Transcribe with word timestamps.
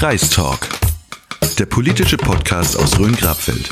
Kreistalk, 0.00 0.66
der 1.58 1.66
politische 1.66 2.16
Podcast 2.16 2.74
aus 2.74 2.98
Rhön-Grabfeld. 2.98 3.70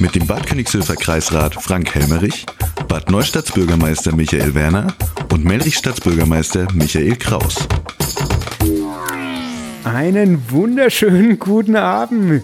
Mit 0.00 0.16
dem 0.16 0.26
Bad 0.26 0.44
Königshöfer 0.44 0.96
Kreisrat 0.96 1.54
Frank 1.54 1.94
Helmerich, 1.94 2.46
Bad 2.88 3.08
Neustadts 3.12 3.52
Bürgermeister 3.52 4.12
Michael 4.12 4.56
Werner 4.56 4.92
und 5.32 5.44
Melrichstadts 5.44 6.00
Bürgermeister 6.00 6.66
Michael 6.74 7.14
Kraus. 7.14 7.68
Einen 9.84 10.50
wunderschönen 10.50 11.38
guten 11.38 11.76
Abend. 11.76 12.42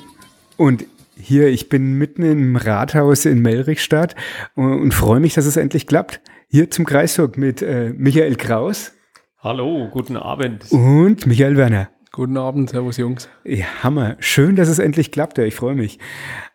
Und 0.57 0.85
hier, 1.17 1.49
ich 1.49 1.69
bin 1.69 1.95
mitten 1.95 2.23
im 2.23 2.55
Rathaus 2.55 3.25
in 3.25 3.43
Melrichstadt 3.43 4.15
und, 4.55 4.81
und 4.81 4.95
freue 4.95 5.19
mich, 5.19 5.35
dass 5.35 5.47
es 5.47 5.57
endlich 5.57 5.89
klappt. 5.89 6.21
Hier 6.47 6.71
zum 6.71 6.85
Kreistalk 6.85 7.37
mit 7.37 7.63
äh, 7.63 7.93
Michael 7.97 8.37
Kraus. 8.37 8.93
Hallo, 9.41 9.89
guten 9.91 10.17
Abend. 10.17 10.71
Und 10.71 11.27
Michael 11.27 11.57
Werner. 11.57 11.89
Guten 12.15 12.37
Abend, 12.37 12.71
Servus 12.71 12.97
Jungs. 12.97 13.29
Ja, 13.43 13.67
Hammer. 13.83 14.15
Schön, 14.21 14.55
dass 14.55 14.69
es 14.69 14.79
endlich 14.79 15.11
klappt. 15.11 15.37
Ich 15.39 15.57
freue 15.57 15.75
mich. 15.75 15.99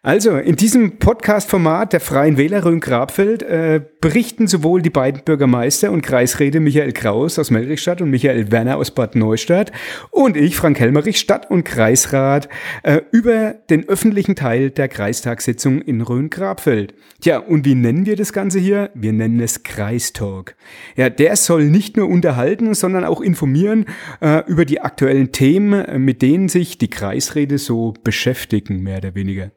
Also, 0.02 0.38
in 0.38 0.56
diesem 0.56 0.98
Podcast-Format 0.98 1.92
der 1.92 2.00
Freien 2.00 2.38
Wähler 2.38 2.64
Rhön-Grabfeld 2.64 3.44
äh, 3.44 3.82
berichten 4.00 4.48
sowohl 4.48 4.82
die 4.82 4.90
beiden 4.90 5.24
Bürgermeister 5.26 5.92
und 5.92 6.04
Kreisräte 6.04 6.62
Michael 6.62 6.94
Kraus 6.94 7.38
aus 7.38 7.52
Melrichstadt 7.52 8.02
und 8.02 8.10
Michael 8.10 8.50
Werner 8.50 8.78
aus 8.78 8.92
Bad 8.92 9.18
Neustadt 9.18 9.74
und 10.10 10.38
ich, 10.38 10.56
Frank 10.56 10.80
Helmerich, 10.80 11.20
Stadt- 11.20 11.52
und 11.52 11.66
Kreisrat, 11.66 12.48
äh, 12.84 13.02
über 13.12 13.56
den 13.70 13.90
öffentlichen 13.90 14.38
Teil 14.38 14.70
der 14.70 14.88
Kreistagssitzung 14.88 15.82
in 15.82 16.00
Rhön-Grabfeld. 16.00 16.94
Tja, 17.20 17.40
und 17.40 17.66
wie 17.66 17.76
nennen 17.76 18.06
wir 18.06 18.16
das 18.16 18.32
Ganze 18.32 18.60
hier? 18.60 18.92
Wir 18.94 19.12
nennen 19.12 19.42
es 19.42 19.64
Kreistalk. 19.64 20.56
Ja, 20.96 21.10
der 21.10 21.36
soll 21.36 21.66
nicht 21.66 21.98
nur 21.98 22.08
unterhalten, 22.08 22.74
sondern 22.74 23.04
auch 23.04 23.20
informieren 23.20 23.86
äh, 24.22 24.46
über 24.48 24.64
die 24.64 24.80
aktuellen 24.80 25.34
Themen, 25.34 26.06
mit 26.06 26.22
denen 26.22 26.48
sich 26.48 26.78
die 26.78 26.90
Kreisräte 26.90 27.58
so 27.58 27.94
beschäftigen, 28.02 28.82
mehr 28.82 29.00
oder 29.00 29.14
weniger. 29.14 29.52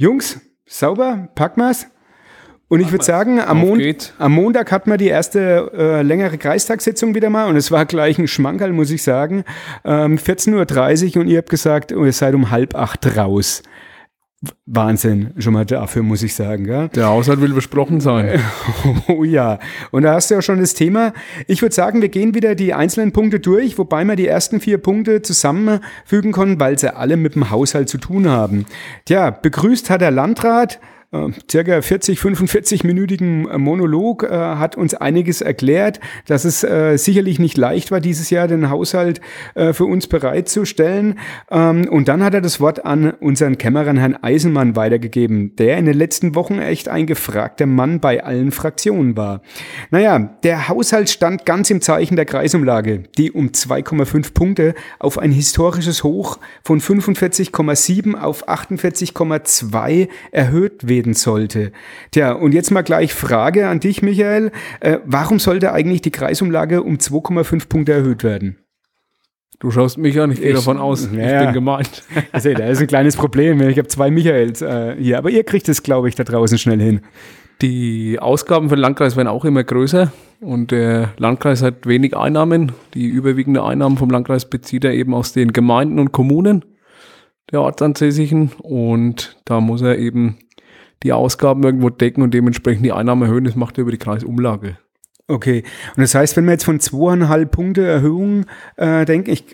Jungs, 0.00 0.40
sauber, 0.64 1.28
packen 1.34 1.60
wir's. 1.60 1.86
Und 2.68 2.80
ich 2.80 2.90
würde 2.90 3.04
sagen, 3.04 3.38
am, 3.38 3.58
Mon 3.58 3.94
am, 4.16 4.32
Montag 4.32 4.72
hatten 4.72 4.90
wir 4.90 4.96
die 4.96 5.08
erste 5.08 5.70
äh, 5.76 6.00
längere 6.00 6.38
Kreistagssitzung 6.38 7.14
wieder 7.14 7.28
mal 7.28 7.50
und 7.50 7.56
es 7.56 7.70
war 7.70 7.84
gleich 7.84 8.16
ein 8.16 8.26
Schmankerl, 8.26 8.72
muss 8.72 8.90
ich 8.90 9.02
sagen. 9.02 9.44
Ähm, 9.84 10.16
14.30 10.16 11.16
Uhr 11.16 11.20
und 11.20 11.28
ihr 11.28 11.36
habt 11.36 11.50
gesagt, 11.50 11.92
oh, 11.92 12.06
ihr 12.06 12.14
seid 12.14 12.34
um 12.34 12.50
halb 12.50 12.74
acht 12.74 13.14
raus. 13.14 13.62
Wahnsinn, 14.64 15.34
schon 15.36 15.52
mal 15.52 15.66
dafür 15.66 16.02
muss 16.02 16.22
ich 16.22 16.34
sagen. 16.34 16.64
Gell? 16.64 16.88
Der 16.88 17.08
Haushalt 17.08 17.42
will 17.42 17.52
besprochen 17.52 18.00
sein. 18.00 18.40
oh 19.08 19.22
ja, 19.22 19.58
und 19.90 20.04
da 20.04 20.14
hast 20.14 20.30
du 20.30 20.34
ja 20.34 20.40
schon 20.40 20.60
das 20.60 20.72
Thema. 20.72 21.12
Ich 21.46 21.60
würde 21.60 21.74
sagen, 21.74 22.00
wir 22.00 22.08
gehen 22.08 22.34
wieder 22.34 22.54
die 22.54 22.72
einzelnen 22.72 23.12
Punkte 23.12 23.38
durch, 23.38 23.76
wobei 23.76 24.02
wir 24.04 24.16
die 24.16 24.26
ersten 24.26 24.60
vier 24.60 24.78
Punkte 24.78 25.20
zusammenfügen 25.20 26.32
können, 26.32 26.58
weil 26.58 26.78
sie 26.78 26.94
alle 26.96 27.18
mit 27.18 27.34
dem 27.34 27.50
Haushalt 27.50 27.90
zu 27.90 27.98
tun 27.98 28.28
haben. 28.28 28.64
Tja, 29.04 29.30
begrüßt 29.30 29.90
hat 29.90 30.00
der 30.00 30.10
Landrat 30.10 30.80
äh, 31.12 31.28
circa 31.50 31.82
40, 31.82 32.20
45-minütigen 32.20 33.58
Monolog 33.58 34.22
äh, 34.22 34.28
hat 34.28 34.76
uns 34.76 34.94
einiges 34.94 35.40
erklärt, 35.40 35.98
dass 36.26 36.44
es 36.44 36.62
äh, 36.62 36.96
sicherlich 36.96 37.40
nicht 37.40 37.56
leicht 37.56 37.90
war, 37.90 38.00
dieses 38.00 38.30
Jahr 38.30 38.46
den 38.46 38.70
Haushalt 38.70 39.20
äh, 39.54 39.72
für 39.72 39.86
uns 39.86 40.06
bereitzustellen. 40.06 41.18
Ähm, 41.50 41.88
und 41.88 42.06
dann 42.06 42.22
hat 42.22 42.34
er 42.34 42.40
das 42.40 42.60
Wort 42.60 42.84
an 42.84 43.10
unseren 43.10 43.58
Kämmerer 43.58 43.94
Herrn 43.94 44.22
Eisenmann 44.22 44.76
weitergegeben, 44.76 45.56
der 45.56 45.78
in 45.78 45.86
den 45.86 45.96
letzten 45.96 46.36
Wochen 46.36 46.60
echt 46.60 46.88
ein 46.88 47.06
gefragter 47.06 47.66
Mann 47.66 47.98
bei 47.98 48.22
allen 48.22 48.52
Fraktionen 48.52 49.16
war. 49.16 49.42
Naja, 49.90 50.36
der 50.44 50.68
Haushalt 50.68 51.10
stand 51.10 51.44
ganz 51.44 51.70
im 51.70 51.80
Zeichen 51.80 52.14
der 52.14 52.24
Kreisumlage, 52.24 53.02
die 53.18 53.32
um 53.32 53.48
2,5 53.48 54.32
Punkte 54.32 54.74
auf 55.00 55.18
ein 55.18 55.32
historisches 55.32 56.04
Hoch 56.04 56.38
von 56.62 56.80
45,7 56.80 58.14
auf 58.14 58.48
48,2 58.48 60.08
erhöht 60.30 60.86
wird 60.86 60.99
reden 61.00 61.14
sollte. 61.14 61.72
Tja, 62.10 62.32
und 62.32 62.52
jetzt 62.52 62.70
mal 62.70 62.82
gleich 62.82 63.14
Frage 63.14 63.68
an 63.68 63.80
dich, 63.80 64.02
Michael. 64.02 64.52
Äh, 64.80 64.98
warum 65.04 65.38
sollte 65.38 65.72
eigentlich 65.72 66.02
die 66.02 66.10
Kreisumlage 66.10 66.82
um 66.82 66.96
2,5 66.96 67.68
Punkte 67.68 67.92
erhöht 67.92 68.22
werden? 68.22 68.58
Du 69.58 69.70
schaust 69.70 69.98
mich 69.98 70.18
an, 70.18 70.32
ich 70.32 70.40
gehe 70.40 70.54
davon 70.54 70.78
aus, 70.78 71.10
ja, 71.12 71.40
ich 71.40 71.44
bin 71.46 71.54
gemeint. 71.54 72.02
Also, 72.32 72.52
da 72.54 72.66
ist 72.66 72.80
ein 72.80 72.86
kleines 72.86 73.16
Problem. 73.16 73.60
Ich 73.68 73.76
habe 73.76 73.88
zwei 73.88 74.10
Michaels 74.10 74.62
äh, 74.62 74.96
hier, 74.98 75.18
aber 75.18 75.30
ihr 75.30 75.44
kriegt 75.44 75.68
es, 75.68 75.82
glaube 75.82 76.08
ich, 76.08 76.14
da 76.14 76.24
draußen 76.24 76.56
schnell 76.56 76.80
hin. 76.80 77.00
Die 77.60 78.18
Ausgaben 78.18 78.70
für 78.70 78.76
den 78.76 78.80
Landkreis 78.80 79.16
werden 79.16 79.28
auch 79.28 79.44
immer 79.44 79.62
größer 79.62 80.10
und 80.40 80.70
der 80.70 81.12
Landkreis 81.18 81.62
hat 81.62 81.86
wenig 81.86 82.16
Einnahmen. 82.16 82.72
Die 82.94 83.06
überwiegende 83.06 83.62
Einnahmen 83.62 83.98
vom 83.98 84.08
Landkreis 84.08 84.48
bezieht 84.48 84.84
er 84.84 84.94
eben 84.94 85.12
aus 85.12 85.34
den 85.34 85.52
Gemeinden 85.52 85.98
und 85.98 86.10
Kommunen 86.10 86.64
der 87.52 87.60
Ortsansässigen 87.60 88.52
und 88.62 89.36
da 89.44 89.60
muss 89.60 89.82
er 89.82 89.98
eben 89.98 90.38
die 91.02 91.12
Ausgaben 91.12 91.62
irgendwo 91.62 91.90
decken 91.90 92.22
und 92.22 92.34
dementsprechend 92.34 92.84
die 92.84 92.92
Einnahmen 92.92 93.22
erhöhen. 93.22 93.44
Das 93.44 93.56
macht 93.56 93.78
er 93.78 93.82
über 93.82 93.92
die 93.92 93.98
Kreisumlage. 93.98 94.76
Okay, 95.30 95.62
und 95.96 96.00
das 96.02 96.14
heißt, 96.14 96.36
wenn 96.36 96.44
wir 96.46 96.52
jetzt 96.52 96.64
von 96.64 96.80
zweieinhalb 96.80 97.52
Punkte 97.52 97.86
Erhöhung 97.86 98.46
äh, 98.76 99.04
denken, 99.04 99.30
ich, 99.30 99.44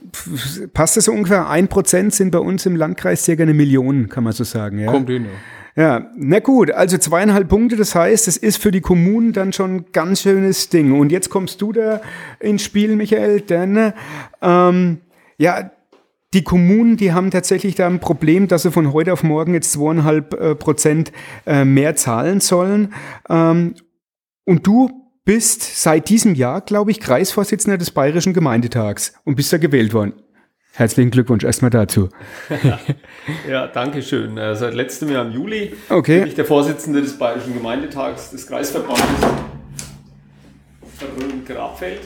passt 0.72 0.96
das 0.96 1.04
so 1.04 1.12
ungefähr 1.12 1.50
ein 1.50 1.68
Prozent 1.68 2.14
sind 2.14 2.30
bei 2.30 2.38
uns 2.38 2.64
im 2.64 2.76
Landkreis 2.76 3.24
circa 3.24 3.42
eine 3.42 3.52
Million, 3.52 4.08
kann 4.08 4.24
man 4.24 4.32
so 4.32 4.42
sagen. 4.42 4.78
Ja? 4.78 4.90
Kommt 4.90 5.10
hin, 5.10 5.24
ja. 5.24 5.30
Ja, 5.78 6.10
na 6.16 6.38
gut, 6.38 6.70
also 6.70 6.96
zweieinhalb 6.96 7.48
Punkte, 7.48 7.76
das 7.76 7.94
heißt, 7.94 8.28
es 8.28 8.38
ist 8.38 8.56
für 8.56 8.70
die 8.70 8.80
Kommunen 8.80 9.34
dann 9.34 9.52
schon 9.52 9.76
ein 9.76 9.84
ganz 9.92 10.22
schönes 10.22 10.70
Ding. 10.70 10.98
Und 10.98 11.12
jetzt 11.12 11.28
kommst 11.28 11.60
du 11.60 11.72
da 11.72 12.00
ins 12.40 12.62
Spiel, 12.62 12.96
Michael, 12.96 13.42
denn 13.42 13.92
ähm, 14.40 15.00
ja, 15.36 15.70
die 16.36 16.44
Kommunen, 16.44 16.98
die 16.98 17.14
haben 17.14 17.30
tatsächlich 17.30 17.76
da 17.76 17.86
ein 17.86 17.98
Problem, 17.98 18.46
dass 18.46 18.62
sie 18.62 18.70
von 18.70 18.92
heute 18.92 19.14
auf 19.14 19.22
morgen 19.22 19.54
jetzt 19.54 19.72
zweieinhalb 19.72 20.34
äh, 20.34 20.54
Prozent 20.54 21.10
äh, 21.46 21.64
mehr 21.64 21.96
zahlen 21.96 22.40
sollen. 22.40 22.92
Ähm, 23.30 23.74
und 24.44 24.66
du 24.66 24.90
bist 25.24 25.82
seit 25.82 26.10
diesem 26.10 26.34
Jahr, 26.34 26.60
glaube 26.60 26.90
ich, 26.90 27.00
Kreisvorsitzender 27.00 27.78
des 27.78 27.90
Bayerischen 27.90 28.34
Gemeindetags 28.34 29.14
und 29.24 29.36
bist 29.36 29.50
da 29.50 29.56
gewählt 29.56 29.94
worden. 29.94 30.12
Herzlichen 30.74 31.10
Glückwunsch 31.10 31.42
erstmal 31.42 31.70
dazu. 31.70 32.10
ja, 33.48 33.66
danke 33.68 34.02
schön. 34.02 34.36
Äh, 34.36 34.54
seit 34.56 34.74
letztem 34.74 35.08
Jahr 35.10 35.24
im 35.24 35.32
Juli 35.32 35.72
okay. 35.88 36.18
bin 36.18 36.28
ich 36.28 36.34
der 36.34 36.44
Vorsitzende 36.44 37.00
des 37.00 37.18
Bayerischen 37.18 37.54
Gemeindetags 37.54 38.30
des 38.30 38.46
Kreisverbandes 38.46 39.00
Grabfeld. 41.46 42.02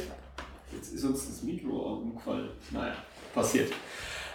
Jetzt 0.73 0.95
ist 0.95 1.05
uns 1.05 1.27
das 1.27 1.43
Mikro 1.43 2.01
umgefallen. 2.01 2.51
Naja, 2.71 2.95
passiert. 3.35 3.73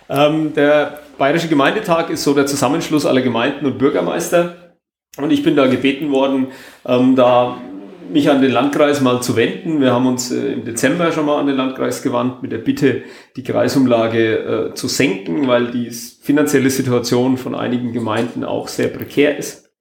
Ähm, 0.09 0.53
der 0.53 0.99
Bayerische 1.17 1.47
Gemeindetag 1.47 2.09
ist 2.09 2.23
so 2.23 2.33
der 2.33 2.45
Zusammenschluss 2.45 3.05
aller 3.05 3.21
Gemeinden 3.21 3.65
und 3.65 3.77
Bürgermeister. 3.77 4.75
Und 5.17 5.31
ich 5.31 5.43
bin 5.43 5.55
da 5.55 5.67
gebeten 5.67 6.11
worden, 6.11 6.47
ähm, 6.85 7.15
da 7.15 7.57
mich 8.11 8.29
an 8.29 8.41
den 8.41 8.51
Landkreis 8.51 9.01
mal 9.01 9.21
zu 9.21 9.35
wenden. 9.35 9.81
Wir 9.81 9.91
haben 9.91 10.05
uns 10.05 10.31
äh, 10.31 10.53
im 10.53 10.65
Dezember 10.65 11.11
schon 11.11 11.25
mal 11.25 11.39
an 11.39 11.47
den 11.47 11.55
Landkreis 11.55 12.03
gewandt 12.03 12.43
mit 12.43 12.51
der 12.51 12.59
Bitte, 12.59 13.03
die 13.35 13.43
Kreisumlage 13.43 14.69
äh, 14.71 14.73
zu 14.73 14.87
senken, 14.87 15.47
weil 15.47 15.71
die 15.71 15.89
finanzielle 15.89 16.69
Situation 16.69 17.37
von 17.37 17.55
einigen 17.55 17.93
Gemeinden 17.93 18.43
auch 18.43 18.67
sehr 18.67 18.89
prekär 18.89 19.37
ist. 19.37 19.71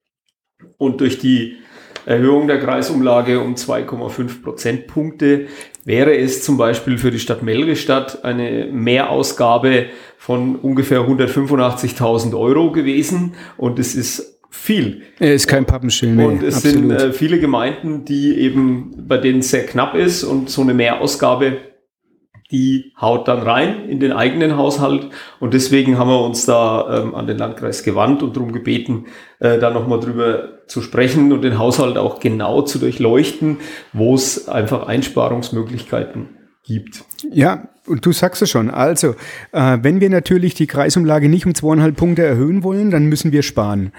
Und 0.77 1.01
durch 1.01 1.19
die 1.19 1.57
Erhöhung 2.05 2.47
der 2.47 2.59
Kreisumlage 2.59 3.39
um 3.39 3.55
2,5 3.55 4.43
Prozentpunkte 4.43 5.47
wäre 5.85 6.17
es 6.17 6.43
zum 6.43 6.57
Beispiel 6.57 6.97
für 6.97 7.11
die 7.11 7.19
Stadt 7.19 7.43
Melristadt 7.43 8.25
eine 8.25 8.67
Mehrausgabe 8.71 9.85
von 10.17 10.55
ungefähr 10.57 11.01
185.000 11.01 12.37
Euro 12.37 12.71
gewesen 12.71 13.35
und 13.55 13.79
es 13.79 13.95
ist 13.95 14.39
viel. 14.49 15.03
Er 15.19 15.35
ist 15.35 15.47
kein 15.47 15.65
Pappenschild 15.65 16.15
mehr. 16.15 16.27
Und 16.27 16.43
es 16.43 16.57
absolut. 16.57 16.77
sind 16.77 16.91
äh, 16.91 17.13
viele 17.13 17.39
Gemeinden, 17.39 18.03
die 18.03 18.39
eben, 18.39 19.05
bei 19.07 19.17
denen 19.17 19.39
es 19.39 19.51
sehr 19.51 19.65
knapp 19.65 19.95
ist 19.95 20.23
und 20.23 20.49
so 20.49 20.61
eine 20.61 20.73
Mehrausgabe 20.73 21.57
die 22.55 22.93
haut 22.99 23.27
dann 23.27 23.39
rein 23.39 23.89
in 23.89 23.99
den 23.99 24.13
eigenen 24.13 24.55
Haushalt. 24.55 25.09
Und 25.41 25.53
deswegen 25.53 25.97
haben 25.97 26.07
wir 26.07 26.21
uns 26.21 26.45
da 26.45 27.01
ähm, 27.01 27.13
an 27.13 27.27
den 27.27 27.37
Landkreis 27.37 27.83
gewandt 27.83 28.23
und 28.23 28.37
darum 28.37 28.53
gebeten, 28.53 29.07
äh, 29.39 29.59
da 29.59 29.71
nochmal 29.71 29.99
drüber 29.99 30.65
zu 30.67 30.81
sprechen 30.81 31.33
und 31.33 31.41
den 31.41 31.59
Haushalt 31.59 31.97
auch 31.97 32.21
genau 32.21 32.61
zu 32.61 32.79
durchleuchten, 32.79 33.57
wo 33.91 34.15
es 34.15 34.47
einfach 34.47 34.87
Einsparungsmöglichkeiten 34.87 36.29
gibt. 36.63 37.03
Ja, 37.29 37.67
und 37.85 38.05
du 38.05 38.13
sagst 38.13 38.41
es 38.41 38.49
schon. 38.49 38.69
Also, 38.69 39.15
äh, 39.51 39.77
wenn 39.81 39.99
wir 39.99 40.09
natürlich 40.09 40.53
die 40.53 40.65
Kreisumlage 40.65 41.27
nicht 41.27 41.45
um 41.45 41.53
zweieinhalb 41.53 41.97
Punkte 41.97 42.23
erhöhen 42.23 42.63
wollen, 42.63 42.89
dann 42.89 43.07
müssen 43.07 43.33
wir 43.33 43.43
sparen. 43.43 43.91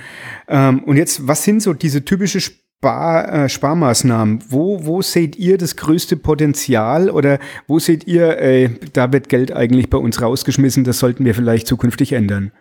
Ähm, 0.48 0.82
und 0.84 0.96
jetzt, 0.96 1.28
was 1.28 1.44
sind 1.44 1.60
so 1.60 1.74
diese 1.74 2.06
typische 2.06 2.38
Sp 2.40 2.65
Spar, 2.78 3.32
äh, 3.32 3.48
Sparmaßnahmen, 3.48 4.40
wo, 4.50 4.84
wo 4.84 5.00
seht 5.00 5.36
ihr 5.36 5.56
das 5.56 5.76
größte 5.76 6.16
Potenzial 6.16 7.10
oder 7.10 7.38
wo 7.66 7.78
seht 7.78 8.06
ihr, 8.06 8.38
äh, 8.38 8.68
da 8.92 9.12
wird 9.12 9.28
Geld 9.28 9.50
eigentlich 9.50 9.88
bei 9.88 9.98
uns 9.98 10.20
rausgeschmissen, 10.20 10.84
das 10.84 10.98
sollten 10.98 11.24
wir 11.24 11.34
vielleicht 11.34 11.66
zukünftig 11.66 12.12
ändern? 12.12 12.52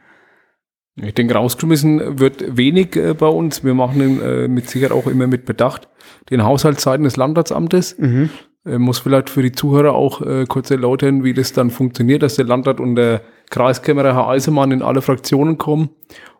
Ich 0.95 1.13
denke, 1.13 1.33
rausgeschmissen 1.33 2.19
wird 2.19 2.57
wenig 2.57 2.95
äh, 2.95 3.13
bei 3.13 3.27
uns. 3.27 3.65
Wir 3.65 3.73
machen 3.73 4.21
äh, 4.21 4.47
mit 4.47 4.69
Sicherheit 4.69 4.93
auch 4.93 5.07
immer 5.07 5.27
mit 5.27 5.45
Bedacht 5.45 5.89
den 6.29 6.43
Haushaltszeiten 6.43 7.03
des 7.03 7.17
Landratsamtes. 7.17 7.97
Mhm. 7.99 8.29
Äh, 8.65 8.77
muss 8.77 8.99
vielleicht 8.99 9.29
für 9.29 9.41
die 9.41 9.51
Zuhörer 9.51 9.93
auch 9.93 10.21
äh, 10.21 10.45
kurz 10.47 10.71
erläutern, 10.71 11.25
wie 11.25 11.33
das 11.33 11.51
dann 11.51 11.69
funktioniert, 11.69 12.23
dass 12.23 12.35
der 12.35 12.45
Landrat 12.45 12.79
und 12.79 12.95
der 12.95 13.21
Kreiskämmerer 13.49 14.15
Herr 14.15 14.29
Eisemann 14.29 14.71
in 14.71 14.81
alle 14.81 15.01
Fraktionen 15.01 15.57
kommen 15.57 15.89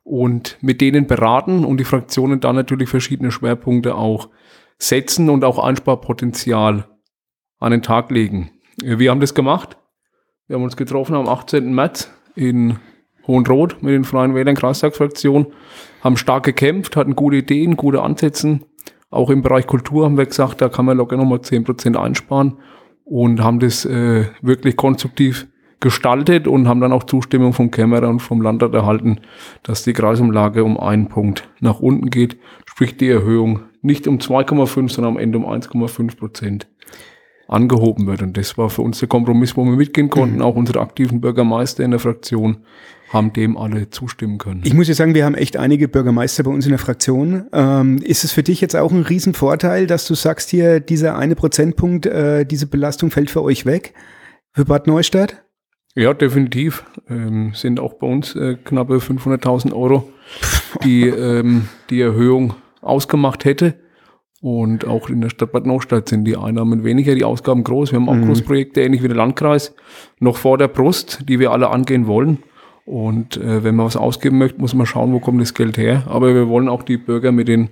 und 0.06 0.58
mit 0.62 0.82
denen 0.82 1.08
beraten 1.08 1.66
und 1.66 1.80
die 1.80 1.84
Fraktionen 1.84 2.40
dann 2.40 2.56
natürlich 2.56 2.90
verschiedene 2.90 3.32
Schwerpunkte 3.32 3.96
auch 3.96 4.30
setzen 4.78 5.30
und 5.30 5.44
auch 5.44 5.58
Einsparpotenzial 5.58 6.88
an 7.60 7.72
den 7.72 7.82
Tag 7.82 8.12
legen. 8.12 8.52
Äh, 8.84 9.00
wir 9.00 9.10
haben 9.12 9.20
das 9.20 9.34
gemacht. 9.34 9.78
Wir 10.48 10.56
haben 10.56 10.64
uns 10.64 10.78
getroffen 10.78 11.16
am 11.16 11.28
18. 11.28 11.74
März 11.74 12.12
in 12.36 12.78
Hohenrot 13.26 13.82
mit 13.82 13.94
den 13.94 14.04
Freien 14.04 14.36
Wählern 14.36 14.56
Kreistagsfraktion, 14.56 15.48
haben 16.02 16.18
stark 16.18 16.44
gekämpft, 16.44 16.96
hatten 16.96 17.16
gute 17.16 17.38
Ideen, 17.38 17.76
gute 17.76 18.04
Ansätze. 18.04 18.60
Auch 19.10 19.32
im 19.32 19.42
Bereich 19.42 19.66
Kultur 19.66 20.06
haben 20.06 20.20
wir 20.20 20.28
gesagt, 20.28 20.62
da 20.62 20.70
kann 20.70 20.86
man 20.86 20.98
locker 20.98 21.18
nochmal 21.18 21.40
10% 21.40 21.96
einsparen 21.96 22.60
und 23.06 23.42
haben 23.42 23.60
das 23.60 23.86
äh, 23.86 24.26
wirklich 24.44 24.76
konstruktiv 24.76 25.48
gestaltet 25.80 26.48
und 26.48 26.68
haben 26.68 26.82
dann 26.82 26.94
auch 26.94 27.04
Zustimmung 27.04 27.54
vom 27.54 27.72
Kämmerer 27.72 28.10
und 28.10 28.20
vom 28.20 28.42
Landrat 28.42 28.74
erhalten, 28.74 29.20
dass 29.64 29.84
die 29.84 29.94
Kreisumlage 29.94 30.64
um 30.64 30.80
einen 30.80 31.08
Punkt 31.08 31.50
nach 31.60 31.80
unten 31.80 32.10
geht, 32.10 32.38
sprich 32.66 32.98
die 32.98 33.10
Erhöhung 33.10 33.62
nicht 33.82 34.08
um 34.08 34.18
2,5, 34.18 34.92
sondern 34.92 35.14
am 35.14 35.20
Ende 35.20 35.38
um 35.38 35.46
1,5 35.46 36.18
Prozent 36.18 36.68
angehoben 37.48 38.08
wird. 38.08 38.22
Und 38.22 38.38
das 38.38 38.58
war 38.58 38.70
für 38.70 38.82
uns 38.82 39.00
der 39.00 39.08
Kompromiss, 39.08 39.56
wo 39.56 39.64
wir 39.64 39.76
mitgehen 39.76 40.10
konnten. 40.10 40.38
Mhm. 40.38 40.42
Auch 40.42 40.56
unsere 40.56 40.80
aktiven 40.80 41.22
Bürgermeister 41.22 41.84
in 41.84 41.92
der 41.92 42.00
Fraktion 42.00 42.58
haben 43.10 43.34
dem 43.34 43.56
alle 43.58 43.90
zustimmen 43.92 44.40
können. 44.40 44.62
Ich 44.66 44.74
muss 44.74 44.88
ja 44.88 44.96
sagen, 44.96 45.14
wir 45.14 45.26
haben 45.26 45.36
echt 45.36 45.58
einige 45.58 45.88
Bürgermeister 45.88 46.44
bei 46.44 46.52
uns 46.52 46.66
in 46.66 46.72
der 46.72 46.80
Fraktion. 46.80 47.46
Ähm, 47.54 48.00
ist 48.00 48.24
es 48.24 48.32
für 48.32 48.44
dich 48.44 48.62
jetzt 48.62 48.76
auch 48.76 48.92
ein 48.92 49.04
Riesenvorteil, 49.04 49.86
dass 49.86 50.08
du 50.08 50.16
sagst 50.16 50.50
hier, 50.50 50.80
dieser 50.80 51.18
eine 51.18 51.36
Prozentpunkt, 51.36 52.08
äh, 52.08 52.46
diese 52.46 52.66
Belastung 52.66 53.12
fällt 53.12 53.30
für 53.30 53.44
euch 53.44 53.66
weg, 53.66 53.94
für 54.54 54.66
Bad 54.66 54.88
Neustadt? 54.88 55.45
Ja, 55.96 56.14
definitiv. 56.14 56.84
Ähm, 57.10 57.54
sind 57.54 57.80
auch 57.80 57.94
bei 57.94 58.08
uns 58.08 58.36
äh, 58.36 58.56
knappe 58.56 58.98
500.000 58.98 59.74
Euro, 59.74 60.10
die 60.84 61.08
ähm, 61.08 61.70
die 61.90 62.02
Erhöhung 62.02 62.54
ausgemacht 62.82 63.46
hätte. 63.46 63.76
Und 64.42 64.86
auch 64.86 65.10
in 65.10 65.22
der 65.22 65.30
Stadt 65.30 65.54
Bad 65.54 65.66
Neustadt 65.66 66.10
sind 66.10 66.26
die 66.26 66.38
Einnahmen 66.38 66.84
weniger, 66.84 67.16
die 67.16 67.24
Ausgaben 67.24 67.64
groß. 67.64 67.92
Wir 67.92 68.00
haben 68.00 68.10
auch 68.10 68.16
mhm. 68.16 68.28
Großprojekte, 68.28 68.82
ähnlich 68.82 69.02
wie 69.02 69.08
der 69.08 69.18
Landkreis, 69.18 69.74
noch 70.20 70.38
vor 70.38 70.58
der 70.58 70.68
Brust, 70.68 71.28
die 71.28 71.40
wir 71.40 71.52
alle 71.52 71.70
angehen 71.70 72.06
wollen. 72.06 72.40
Und 72.86 73.38
äh, 73.38 73.64
wenn 73.64 73.76
man 73.76 73.88
was 73.88 73.96
ausgeben 73.96 74.38
möchte, 74.38 74.60
muss 74.60 74.76
man 74.76 74.86
schauen, 74.86 75.14
wo 75.14 75.20
kommt 75.20 75.42
das 75.42 75.54
Geld 75.54 75.78
her. 75.78 76.04
Aber 76.08 76.36
wir 76.36 76.48
wollen 76.50 76.70
auch 76.70 76.84
die 76.84 76.98
Bürger 76.98 77.32
mit 77.32 77.48
den 77.48 77.70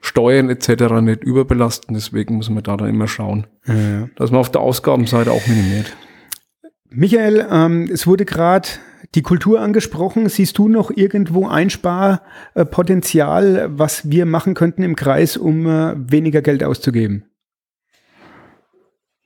Steuern 0.00 0.48
etc. 0.50 1.00
nicht 1.02 1.22
überbelasten. 1.22 1.94
Deswegen 1.94 2.36
muss 2.36 2.50
man 2.50 2.62
da 2.62 2.76
dann 2.76 2.88
immer 2.88 3.06
schauen, 3.06 3.46
ja. 3.66 4.08
dass 4.16 4.30
man 4.30 4.40
auf 4.40 4.50
der 4.50 4.62
Ausgabenseite 4.62 5.30
auch 5.30 5.46
minimiert. 5.46 5.94
Michael, 6.90 7.46
ähm, 7.50 7.90
es 7.92 8.06
wurde 8.06 8.24
gerade 8.24 8.68
die 9.14 9.22
Kultur 9.22 9.60
angesprochen. 9.60 10.28
Siehst 10.28 10.58
du 10.58 10.68
noch 10.68 10.90
irgendwo 10.90 11.46
Einsparpotenzial, 11.46 13.68
was 13.70 14.10
wir 14.10 14.26
machen 14.26 14.54
könnten 14.54 14.82
im 14.82 14.96
Kreis, 14.96 15.36
um 15.36 15.66
äh, 15.66 15.94
weniger 15.96 16.42
Geld 16.42 16.64
auszugeben? 16.64 17.26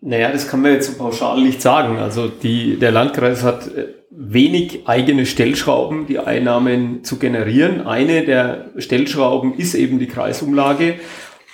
Naja, 0.03 0.33
das 0.33 0.49
kann 0.49 0.63
man 0.63 0.73
jetzt 0.73 0.91
so 0.91 0.97
pauschal 0.97 1.43
nicht 1.43 1.61
sagen. 1.61 1.99
Also 1.99 2.29
die, 2.29 2.79
der 2.79 2.91
Landkreis 2.91 3.43
hat 3.43 3.69
äh, 3.69 3.89
wenig 4.11 4.89
eigene 4.89 5.27
Stellschrauben, 5.27 6.07
die 6.07 6.19
Einnahmen 6.19 7.05
zu 7.05 7.19
generieren. 7.19 7.87
Eine 7.87 8.25
der 8.25 8.71
Stellschrauben 8.79 9.55
ist 9.55 9.75
eben 9.75 9.99
die 9.99 10.07
Kreisumlage. 10.07 10.95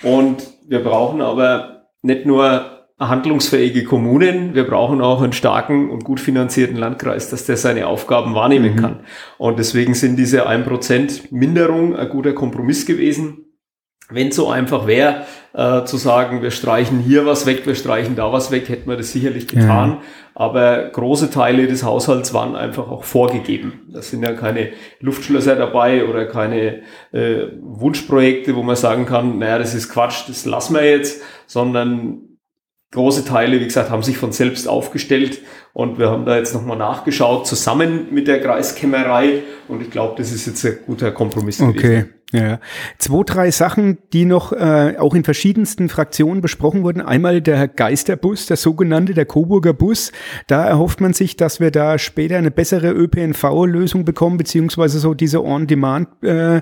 Und 0.01 0.47
wir 0.67 0.83
brauchen 0.83 1.21
aber 1.21 1.87
nicht 2.01 2.25
nur 2.25 2.76
handlungsfähige 2.99 3.83
Kommunen. 3.83 4.55
Wir 4.55 4.65
brauchen 4.65 5.01
auch 5.01 5.21
einen 5.21 5.33
starken 5.33 5.89
und 5.89 6.03
gut 6.03 6.19
finanzierten 6.19 6.77
Landkreis, 6.77 7.29
dass 7.29 7.45
der 7.45 7.57
seine 7.57 7.87
Aufgaben 7.87 8.33
wahrnehmen 8.33 8.73
mhm. 8.73 8.79
kann. 8.79 8.99
Und 9.37 9.59
deswegen 9.59 9.93
sind 9.93 10.15
diese 10.15 10.47
1% 10.47 11.27
Minderung 11.29 11.95
ein 11.95 12.09
guter 12.09 12.33
Kompromiss 12.33 12.85
gewesen. 12.85 13.43
Wenn 14.09 14.29
es 14.29 14.37
so 14.37 14.49
einfach 14.49 14.87
wäre, 14.87 15.25
äh, 15.53 15.83
zu 15.83 15.97
sagen, 15.97 16.41
wir 16.41 16.51
streichen 16.51 16.99
hier 16.99 17.25
was 17.25 17.45
weg, 17.45 17.67
wir 17.67 17.75
streichen 17.75 18.15
da 18.15 18.31
was 18.31 18.51
weg, 18.51 18.69
hätten 18.69 18.89
wir 18.89 18.95
das 18.95 19.11
sicherlich 19.11 19.47
getan. 19.47 19.89
Ja. 19.89 20.01
Aber 20.33 20.89
große 20.89 21.29
Teile 21.29 21.67
des 21.67 21.83
Haushalts 21.83 22.33
waren 22.33 22.55
einfach 22.55 22.89
auch 22.89 23.03
vorgegeben. 23.03 23.81
Das 23.91 24.09
sind 24.09 24.23
ja 24.23 24.31
keine 24.33 24.69
Luftschlösser 25.01 25.55
dabei 25.55 26.05
oder 26.05 26.25
keine 26.25 26.83
äh, 27.11 27.47
Wunschprojekte, 27.59 28.55
wo 28.55 28.63
man 28.63 28.77
sagen 28.77 29.05
kann, 29.05 29.39
naja, 29.39 29.59
das 29.59 29.73
ist 29.73 29.89
Quatsch, 29.89 30.29
das 30.29 30.45
lassen 30.45 30.75
wir 30.75 30.89
jetzt, 30.89 31.21
sondern 31.47 32.26
große 32.91 33.25
Teile, 33.25 33.59
wie 33.59 33.65
gesagt, 33.65 33.89
haben 33.89 34.03
sich 34.03 34.17
von 34.17 34.31
selbst 34.31 34.67
aufgestellt 34.67 35.41
und 35.73 35.99
wir 35.99 36.09
haben 36.09 36.25
da 36.25 36.37
jetzt 36.37 36.53
nochmal 36.53 36.77
nachgeschaut, 36.77 37.45
zusammen 37.47 38.07
mit 38.11 38.27
der 38.27 38.41
Kreiskämmerei 38.41 39.43
und 39.67 39.81
ich 39.81 39.91
glaube, 39.91 40.15
das 40.17 40.31
ist 40.31 40.45
jetzt 40.47 40.65
ein 40.65 40.79
guter 40.85 41.11
Kompromiss 41.11 41.59
gewesen. 41.59 42.13
Ja, 42.33 42.59
zwei, 42.97 43.23
drei 43.23 43.51
Sachen, 43.51 43.99
die 44.11 44.25
noch 44.25 44.51
äh, 44.51 44.95
auch 44.97 45.15
in 45.15 45.23
verschiedensten 45.23 45.87
Fraktionen 45.87 46.41
besprochen 46.41 46.83
wurden. 46.83 46.99
Einmal 46.99 47.39
der 47.39 47.69
Geisterbus, 47.69 48.47
der 48.47 48.57
sogenannte, 48.57 49.13
der 49.13 49.25
Coburger 49.25 49.71
Bus. 49.71 50.11
Da 50.47 50.65
erhofft 50.65 50.99
man 50.99 51.13
sich, 51.13 51.37
dass 51.37 51.61
wir 51.61 51.71
da 51.71 51.97
später 51.97 52.37
eine 52.37 52.51
bessere 52.51 52.91
ÖPNV-Lösung 52.91 54.03
bekommen, 54.03 54.35
beziehungsweise 54.35 54.99
so 54.99 55.13
diese 55.13 55.41
On-Demand-Busse, 55.41 56.61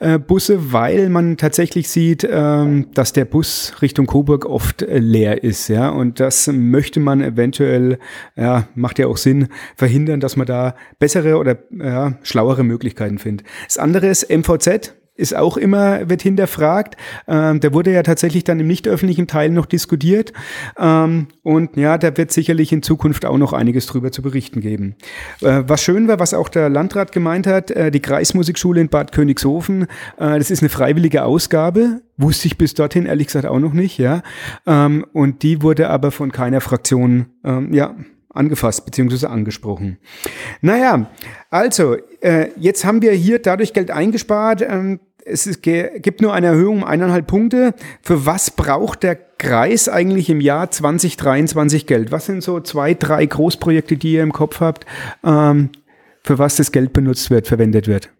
äh, 0.00 0.56
äh, 0.56 0.72
weil 0.72 1.10
man 1.10 1.36
tatsächlich 1.36 1.90
sieht, 1.90 2.24
äh, 2.24 2.84
dass 2.94 3.12
der 3.12 3.26
Bus 3.26 3.74
Richtung 3.82 4.06
Coburg 4.06 4.46
oft 4.46 4.80
äh, 4.80 4.98
leer 4.98 5.44
ist. 5.44 5.68
Ja, 5.68 5.90
und 5.90 6.20
das 6.20 6.46
möchte 6.46 7.00
man 7.00 7.20
eventuell, 7.20 7.98
ja, 8.34 8.66
macht 8.74 8.98
ja 8.98 9.08
auch 9.08 9.18
Sinn, 9.18 9.48
verhindern, 9.76 10.20
dass 10.20 10.36
man 10.36 10.46
da 10.46 10.74
bessere 10.98 11.36
oder 11.36 11.58
ja, 11.70 12.14
schlauere 12.22 12.64
Möglichkeiten 12.64 13.18
findet. 13.18 13.46
Das 13.66 13.76
andere 13.76 14.06
ist 14.06 14.30
MVZ 14.30 15.01
ist 15.22 15.34
auch 15.34 15.56
immer, 15.56 16.10
wird 16.10 16.20
hinterfragt. 16.20 16.96
Ähm, 17.26 17.60
der 17.60 17.72
wurde 17.72 17.92
ja 17.92 18.02
tatsächlich 18.02 18.44
dann 18.44 18.60
im 18.60 18.66
nicht 18.66 18.86
öffentlichen 18.88 19.26
Teil 19.26 19.50
noch 19.50 19.66
diskutiert. 19.66 20.32
Ähm, 20.78 21.28
und 21.42 21.76
ja, 21.76 21.96
da 21.96 22.14
wird 22.16 22.32
sicherlich 22.32 22.72
in 22.72 22.82
Zukunft 22.82 23.24
auch 23.24 23.38
noch 23.38 23.52
einiges 23.52 23.86
drüber 23.86 24.12
zu 24.12 24.20
berichten 24.20 24.60
geben. 24.60 24.96
Äh, 25.40 25.62
was 25.66 25.82
schön 25.82 26.08
war, 26.08 26.18
was 26.18 26.34
auch 26.34 26.48
der 26.48 26.68
Landrat 26.68 27.12
gemeint 27.12 27.46
hat, 27.46 27.70
äh, 27.70 27.90
die 27.90 28.00
Kreismusikschule 28.00 28.80
in 28.80 28.88
Bad 28.88 29.12
Königshofen, 29.12 29.84
äh, 30.18 30.38
das 30.38 30.50
ist 30.50 30.62
eine 30.62 30.68
freiwillige 30.68 31.24
Ausgabe. 31.24 32.02
Wusste 32.18 32.46
ich 32.48 32.58
bis 32.58 32.74
dorthin 32.74 33.06
ehrlich 33.06 33.28
gesagt 33.28 33.46
auch 33.46 33.58
noch 33.58 33.72
nicht, 33.72 33.98
ja. 33.98 34.22
Ähm, 34.66 35.06
und 35.12 35.42
die 35.42 35.62
wurde 35.62 35.88
aber 35.88 36.10
von 36.10 36.30
keiner 36.30 36.60
Fraktion, 36.60 37.26
ähm, 37.44 37.72
ja, 37.72 37.96
angefasst 38.34 38.84
bzw. 38.84 39.26
angesprochen. 39.26 39.98
Naja, 40.60 41.10
also 41.50 41.96
äh, 42.20 42.48
jetzt 42.56 42.84
haben 42.84 43.02
wir 43.02 43.12
hier 43.12 43.40
dadurch 43.40 43.72
Geld 43.72 43.90
eingespart. 43.90 44.62
Ähm, 44.62 45.00
es 45.24 45.46
ist, 45.46 45.62
gibt 45.62 46.20
nur 46.20 46.32
eine 46.32 46.48
Erhöhung 46.48 46.78
um 46.78 46.84
eineinhalb 46.84 47.26
Punkte. 47.26 47.74
Für 48.02 48.26
was 48.26 48.50
braucht 48.50 49.02
der 49.02 49.16
Kreis 49.16 49.88
eigentlich 49.88 50.30
im 50.30 50.40
Jahr 50.40 50.70
2023 50.70 51.86
Geld? 51.86 52.12
Was 52.12 52.26
sind 52.26 52.42
so 52.42 52.60
zwei, 52.60 52.94
drei 52.94 53.24
Großprojekte, 53.26 53.96
die 53.96 54.14
ihr 54.14 54.22
im 54.22 54.32
Kopf 54.32 54.60
habt, 54.60 54.86
ähm, 55.24 55.70
für 56.22 56.38
was 56.38 56.56
das 56.56 56.72
Geld 56.72 56.92
benutzt 56.92 57.30
wird, 57.30 57.46
verwendet 57.46 57.86
wird? 57.88 58.10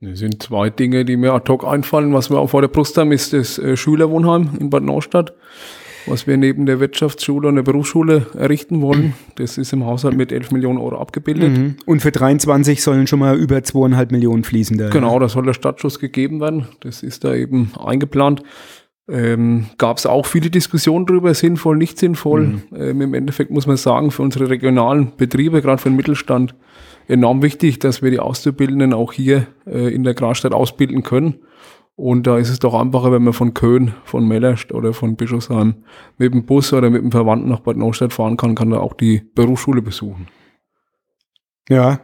Das 0.00 0.18
sind 0.18 0.42
zwei 0.42 0.70
Dinge, 0.70 1.04
die 1.04 1.16
mir 1.16 1.32
ad 1.32 1.50
hoc 1.50 1.64
einfallen. 1.64 2.12
Was 2.12 2.30
wir 2.30 2.38
auch 2.38 2.50
vor 2.50 2.60
der 2.60 2.68
Brust 2.68 2.96
haben, 2.96 3.12
ist 3.12 3.32
das 3.32 3.58
äh, 3.58 3.76
Schülerwohnheim 3.76 4.50
in 4.58 4.70
Bad 4.70 4.82
Neustadt 4.82 5.32
was 6.06 6.26
wir 6.26 6.36
neben 6.36 6.66
der 6.66 6.80
Wirtschaftsschule 6.80 7.48
und 7.48 7.56
der 7.56 7.62
Berufsschule 7.62 8.26
errichten 8.36 8.80
wollen. 8.80 9.14
Das 9.36 9.58
ist 9.58 9.72
im 9.72 9.84
Haushalt 9.84 10.16
mit 10.16 10.32
11 10.32 10.50
Millionen 10.50 10.78
Euro 10.78 10.98
abgebildet. 10.98 11.56
Mhm. 11.56 11.76
Und 11.86 12.00
für 12.00 12.12
23 12.12 12.82
sollen 12.82 13.06
schon 13.06 13.18
mal 13.18 13.36
über 13.36 13.62
zweieinhalb 13.62 14.12
Millionen 14.12 14.44
fließen 14.44 14.78
da. 14.78 14.88
Genau, 14.88 15.18
da 15.18 15.28
soll 15.28 15.44
der 15.44 15.54
Startschuss 15.54 15.98
gegeben 15.98 16.40
werden. 16.40 16.66
Das 16.80 17.02
ist 17.02 17.24
da 17.24 17.34
eben 17.34 17.72
eingeplant. 17.78 18.42
Ähm, 19.08 19.66
Gab 19.78 19.98
es 19.98 20.06
auch 20.06 20.26
viele 20.26 20.48
Diskussionen 20.48 21.06
darüber, 21.06 21.34
sinnvoll, 21.34 21.76
nicht 21.76 21.98
sinnvoll. 21.98 22.40
Mhm. 22.42 22.62
Ähm, 22.76 23.00
Im 23.00 23.14
Endeffekt 23.14 23.50
muss 23.50 23.66
man 23.66 23.76
sagen, 23.76 24.10
für 24.10 24.22
unsere 24.22 24.48
regionalen 24.48 25.12
Betriebe, 25.16 25.60
gerade 25.60 25.82
für 25.82 25.90
den 25.90 25.96
Mittelstand, 25.96 26.54
enorm 27.08 27.42
wichtig, 27.42 27.78
dass 27.78 28.02
wir 28.02 28.10
die 28.10 28.20
Auszubildenden 28.20 28.92
auch 28.92 29.12
hier 29.12 29.46
äh, 29.66 29.92
in 29.92 30.04
der 30.04 30.14
Grasstadt 30.14 30.52
ausbilden 30.52 31.02
können. 31.02 31.36
Und 31.94 32.26
da 32.26 32.38
ist 32.38 32.48
es 32.48 32.58
doch 32.58 32.74
einfacher, 32.74 33.12
wenn 33.12 33.22
man 33.22 33.32
von 33.32 33.54
Köln, 33.54 33.94
von 34.04 34.26
Mellerst 34.26 34.72
oder 34.72 34.94
von 34.94 35.16
Bischofsheim 35.16 35.84
mit 36.16 36.32
dem 36.32 36.46
Bus 36.46 36.72
oder 36.72 36.90
mit 36.90 37.02
dem 37.02 37.12
Verwandten 37.12 37.48
nach 37.48 37.60
Bad 37.60 37.76
Neustadt 37.76 38.12
fahren 38.12 38.36
kann, 38.36 38.54
kann 38.54 38.72
er 38.72 38.80
auch 38.80 38.94
die 38.94 39.22
Berufsschule 39.34 39.82
besuchen. 39.82 40.28
Ja, 41.68 42.00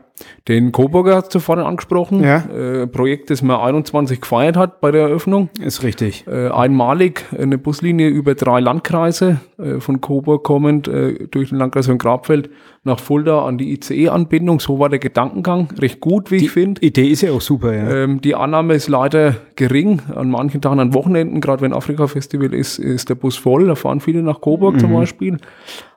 Den 0.49 0.73
Coburger 0.73 1.17
hast 1.17 1.35
du 1.35 1.41
vorhin 1.41 1.65
angesprochen. 1.65 2.23
Ja. 2.23 2.39
Äh, 2.39 2.87
Projekt, 2.87 3.31
das 3.31 3.43
man 3.43 3.61
21 3.61 4.21
gefeiert 4.21 4.57
hat 4.57 4.81
bei 4.81 4.91
der 4.91 5.03
Eröffnung. 5.03 5.51
Ist 5.61 5.83
richtig. 5.83 6.27
Äh, 6.27 6.49
einmalig 6.49 7.25
eine 7.37 7.59
Buslinie 7.59 8.09
über 8.09 8.35
drei 8.35 8.61
Landkreise 8.61 9.41
äh, 9.59 9.81
von 9.81 10.01
Coburg 10.01 10.45
kommend 10.45 10.89
äh, 10.89 11.27
durch 11.31 11.51
den 11.51 11.59
Landkreis 11.59 11.87
von 11.87 11.99
Grabfeld 11.99 12.51
nach 12.85 13.01
Fulda 13.01 13.45
an 13.45 13.59
die 13.59 13.73
ICE-Anbindung. 13.73 14.61
So 14.61 14.79
war 14.79 14.89
der 14.89 14.99
Gedankengang. 14.99 15.69
Recht 15.79 16.01
gut, 16.01 16.31
wie 16.31 16.37
ich 16.37 16.51
finde. 16.51 16.81
Idee 16.81 17.09
ist 17.09 17.23
ja 17.23 17.33
auch 17.33 17.41
super, 17.41 17.75
ja. 17.75 17.89
Ähm, 17.91 18.21
die 18.21 18.35
Annahme 18.35 18.75
ist 18.75 18.89
leider 18.89 19.37
gering. 19.57 20.01
An 20.15 20.31
manchen 20.31 20.61
Tagen, 20.61 20.81
an 20.81 20.95
Wochenenden, 20.95 21.41
gerade 21.41 21.63
wenn 21.63 21.73
Afrika-Festival 21.73 22.55
ist, 22.55 22.79
ist 22.79 23.09
der 23.11 23.15
Bus 23.15 23.37
voll. 23.37 23.67
Da 23.67 23.75
fahren 23.75 24.01
viele 24.01 24.23
nach 24.23 24.41
Coburg 24.41 24.81
zum 24.81 24.93
Beispiel. 24.93 25.39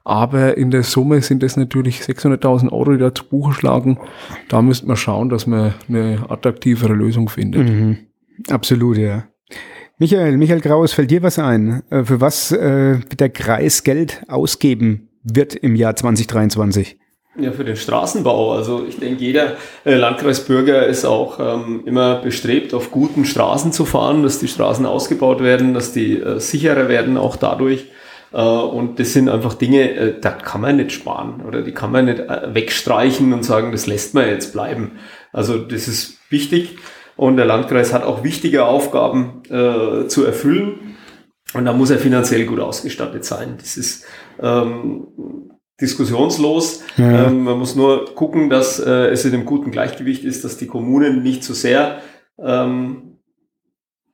Aber 0.04 0.58
in 0.58 0.72
der 0.72 0.84
Summe 0.84 1.22
sind 1.22 1.44
das 1.44 1.58
natürlich 1.58 2.02
600.000 2.02 2.72
Euro, 2.72 2.92
die 2.92 2.98
da 2.98 3.14
zu 3.14 3.26
Buche 3.26 3.54
schlagen. 3.54 4.00
Da 4.50 4.62
müsste 4.62 4.88
man 4.88 4.98
schauen, 4.98 5.30
dass 5.30 5.48
man 5.48 5.74
eine 5.88 6.26
attraktivere 6.30 6.94
Lösung 6.94 7.30
findet. 7.30 7.98
Absolut, 8.50 8.98
ja. 8.98 9.26
Michael, 9.98 10.38
Michael 10.38 10.62
Kraus, 10.62 10.94
fällt 10.94 11.12
dir 11.12 11.22
was 11.22 11.38
ein? 11.38 11.84
Äh, 11.92 12.04
Für 12.04 12.22
was 12.22 12.52
äh, 12.52 12.98
der 13.20 13.30
Kreis 13.30 13.84
Geld 13.84 14.24
ausgeben 14.28 15.10
wird 15.24 15.54
im 15.54 15.76
Jahr 15.76 15.96
2023? 15.96 16.98
Ja, 17.40 17.52
für 17.52 17.64
den 17.64 17.76
Straßenbau. 17.76 18.54
Also 18.54 18.84
ich 18.88 18.98
denke, 18.98 19.24
jeder 19.24 19.58
äh, 19.86 19.96
Landkreisbürger 19.96 20.88
ist 20.88 21.06
auch 21.06 21.40
ähm, 21.40 21.84
immer 21.86 22.16
bestrebt, 22.16 22.74
auf 22.74 22.92
guten 22.92 23.26
Straßen 23.26 23.72
zu 23.72 23.86
fahren, 23.86 24.24
dass 24.24 24.40
die 24.40 24.48
Straßen 24.48 24.86
ausgebaut 24.86 25.42
werden, 25.42 25.74
dass 25.74 25.94
die 25.94 26.20
äh, 26.20 26.40
sicherer 26.40 26.90
werden, 26.90 27.18
auch 27.18 27.38
dadurch. 27.38 27.86
Äh, 28.34 28.42
und 28.42 29.00
das 29.00 29.14
sind 29.14 29.30
einfach 29.30 29.54
Dinge, 29.54 29.92
äh, 29.92 30.20
da 30.20 30.32
kann 30.32 30.62
man 30.62 30.78
nicht 30.78 30.92
sparen 30.92 31.42
oder 31.46 31.62
die 31.62 31.74
kann 31.74 31.92
man 31.92 32.06
nicht 32.06 32.20
äh, 32.20 32.54
wegstreichen 32.54 33.34
und 33.34 33.44
sagen, 33.44 33.72
das 33.72 33.88
lässt 33.88 34.14
man 34.14 34.28
jetzt 34.28 34.54
bleiben. 34.54 35.00
Also 35.32 35.58
das 35.58 35.88
ist 35.88 36.18
wichtig 36.30 36.78
und 37.16 37.38
der 37.38 37.46
Landkreis 37.46 37.94
hat 37.94 38.04
auch 38.04 38.24
wichtige 38.24 38.66
Aufgaben 38.66 39.44
äh, 39.50 40.08
zu 40.08 40.26
erfüllen. 40.26 40.96
Und 41.54 41.66
da 41.66 41.74
muss 41.74 41.90
er 41.90 42.00
finanziell 42.00 42.46
gut 42.46 42.62
ausgestattet 42.62 43.26
sein. 43.26 43.56
Das 43.60 43.76
ist 43.76 44.06
ähm, 44.42 45.08
diskussionslos. 45.82 46.82
Ja. 46.96 47.28
Ähm, 47.28 47.44
man 47.44 47.60
muss 47.60 47.76
nur 47.76 48.16
gucken, 48.16 48.50
dass 48.50 48.80
äh, 48.80 49.08
es 49.10 49.26
in 49.26 49.34
einem 49.34 49.46
guten 49.46 49.72
Gleichgewicht 49.72 50.24
ist, 50.24 50.46
dass 50.46 50.58
die 50.58 50.68
Kommunen 50.68 51.24
nicht 51.24 51.44
zu 51.44 51.54
sehr 51.54 52.00
ähm, 52.40 53.11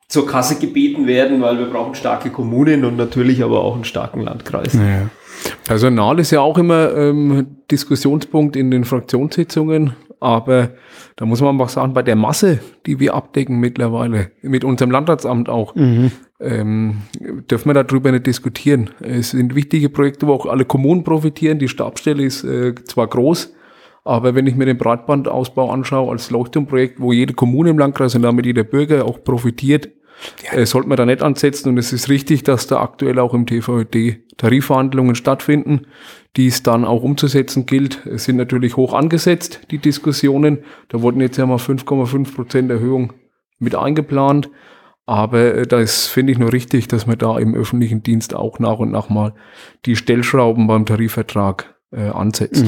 zur 0.08 0.26
Kasse 0.26 0.60
gebeten 0.60 1.06
werden, 1.06 1.42
weil 1.42 1.60
wir 1.60 1.66
brauchen 1.66 1.96
starke 1.96 2.30
Kommunen 2.30 2.86
und 2.86 2.96
natürlich 2.96 3.44
aber 3.44 3.62
auch 3.62 3.76
einen 3.76 3.84
starken 3.84 4.22
Landkreis. 4.22 4.74
Naja. 4.74 5.10
Personal 5.66 6.20
ist 6.20 6.32
ja 6.32 6.42
auch 6.42 6.58
immer 6.58 6.96
ähm, 6.96 7.58
Diskussionspunkt 7.70 8.56
in 8.56 8.72
den 8.72 8.86
Fraktionssitzungen, 8.86 9.94
aber 10.20 10.70
da 11.16 11.26
muss 11.26 11.42
man 11.42 11.52
einfach 11.52 11.70
sagen, 11.70 11.94
bei 11.94 12.02
der 12.02 12.16
Masse, 12.16 12.60
die 12.86 13.00
wir 13.00 13.14
abdecken 13.14 13.60
mittlerweile, 13.60 14.32
mit 14.42 14.64
unserem 14.64 14.92
Landratsamt 14.92 15.50
auch, 15.50 15.76
ähm, 16.40 17.02
dürfen 17.52 17.70
wir 17.70 17.84
darüber 17.84 18.12
nicht 18.12 18.26
diskutieren. 18.26 18.90
Es 19.00 19.32
sind 19.32 19.56
wichtige 19.56 19.90
Projekte, 19.90 20.28
wo 20.28 20.34
auch 20.34 20.46
alle 20.46 20.66
Kommunen 20.66 21.04
profitieren. 21.04 21.60
Die 21.60 21.68
Stabsstelle 21.68 22.24
ist 22.24 22.44
äh, 22.44 22.74
zwar 22.86 23.08
groß, 23.08 23.54
aber 24.04 24.36
wenn 24.36 24.48
ich 24.48 24.56
mir 24.56 24.66
den 24.66 24.78
Breitbandausbau 24.78 25.70
anschaue 25.70 26.12
als 26.12 26.32
Leuchtturmprojekt, 26.32 27.00
wo 27.00 27.12
jede 27.12 27.34
Kommune 27.34 27.70
im 27.70 27.78
Landkreis 27.78 28.16
und 28.16 28.22
damit 28.22 28.46
jeder 28.46 28.64
Bürger 28.64 29.06
auch 29.06 29.24
profitiert, 29.24 29.90
äh, 30.52 30.66
sollte 30.66 30.90
man 30.90 30.98
da 30.98 31.06
nicht 31.06 31.22
ansetzen. 31.22 31.70
Und 31.70 31.78
es 31.78 31.94
ist 31.94 32.10
richtig, 32.10 32.44
dass 32.44 32.68
da 32.68 32.82
aktuell 32.82 33.20
auch 33.20 33.34
im 33.34 33.46
TVÖD 33.46 34.20
Tarifverhandlungen 34.38 35.16
stattfinden, 35.16 35.88
die 36.36 36.48
es 36.48 36.64
dann 36.64 36.86
auch 36.86 37.04
umzusetzen 37.04 37.66
gilt. 37.66 38.06
Es 38.06 38.26
sind 38.26 38.38
natürlich 38.38 38.78
hoch 38.78 38.94
angesetzt, 38.94 39.62
die 39.72 39.80
Diskussionen. 39.80 40.60
Da 40.90 41.02
wurden 41.02 41.22
jetzt 41.22 41.38
ja 41.38 41.46
mal 41.46 41.58
5,5 41.58 42.36
Prozent 42.36 42.72
Erhöhung 42.72 43.14
mit 43.60 43.76
eingeplant. 43.76 44.50
Aber 45.06 45.56
äh, 45.56 45.66
da 45.66 45.80
ist, 45.80 46.08
finde 46.08 46.34
ich, 46.34 46.38
nur 46.38 46.52
richtig, 46.52 46.88
dass 46.88 47.08
man 47.08 47.18
da 47.18 47.40
im 47.40 47.56
öffentlichen 47.56 48.04
Dienst 48.04 48.36
auch 48.36 48.60
nach 48.60 48.80
und 48.80 48.92
nach 48.92 49.10
mal 49.10 49.34
die 49.86 49.96
Stellschrauben 49.96 50.68
beim 50.68 50.86
Tarifvertrag 50.86 51.76
äh, 51.92 52.10
ansetzt. 52.10 52.66